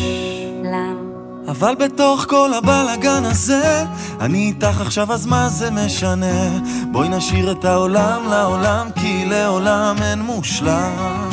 [1.47, 3.83] אבל בתוך כל הבלאגן הזה,
[4.19, 6.59] אני איתך עכשיו אז מה זה משנה?
[6.91, 11.29] בואי נשאיר את העולם לעולם, כי לעולם אין מושלם.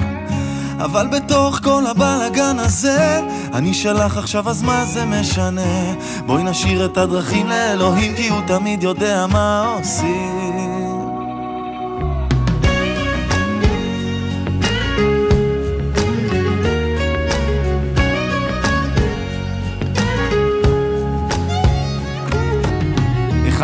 [0.78, 3.20] אבל בתוך כל הבלאגן הזה,
[3.52, 5.94] אני שלך עכשיו אז מה זה משנה?
[6.26, 10.41] בואי נשאיר את הדרכים לאלוהים, כי הוא תמיד יודע מה עושים.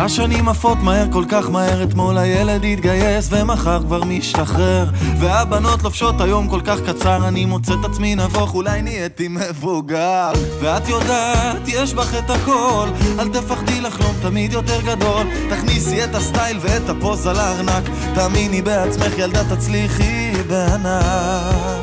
[0.09, 4.89] השנים עפות מהר כל כך מהר אתמול הילד התגייס ומחר כבר משתחרר.
[5.19, 10.31] והבנות לובשות היום כל כך קצר אני מוצא את עצמי נבוך אולי נהייתי מבוגר.
[10.59, 12.87] ואת יודעת יש בך את הכל
[13.19, 15.27] אל תפחדי לחלום תמיד יותר גדול.
[15.49, 17.83] תכניסי את הסטייל ואת הפוזה לארנק
[18.15, 21.78] תאמיני בעצמך ילדה תצליחי בענק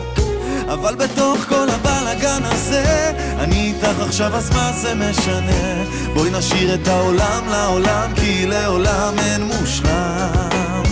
[0.68, 5.84] אבל בתוך כל הבלאגן הזה אני איתך עכשיו אז מה זה משנה?
[6.14, 10.82] בואי נשאיר את העולם לעולם כי לעולם אין מושלם.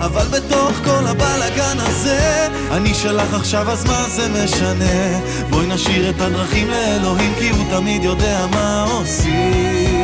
[0.00, 5.20] אבל בתוך כל הבלאגן הזה אני שלך עכשיו אז מה זה משנה?
[5.50, 10.03] בואי נשאיר את הדרכים לאלוהים כי הוא תמיד יודע מה עושים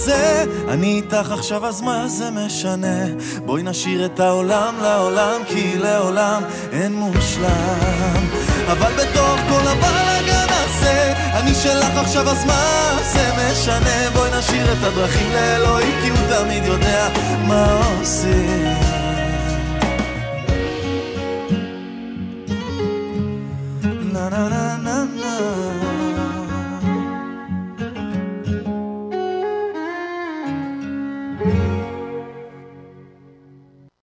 [0.00, 0.44] הזה.
[0.68, 3.06] אני איתך עכשיו אז מה זה משנה?
[3.44, 6.42] בואי נשאיר את העולם לעולם כי לעולם
[6.72, 8.26] אין מושלם.
[8.72, 14.10] אבל בתוך כל הבלאגן הזה אני שלך עכשיו אז מה זה משנה?
[14.14, 17.08] בואי נשאיר את הדרכים לאלוהים כי הוא תמיד יודע
[17.46, 18.99] מה עושים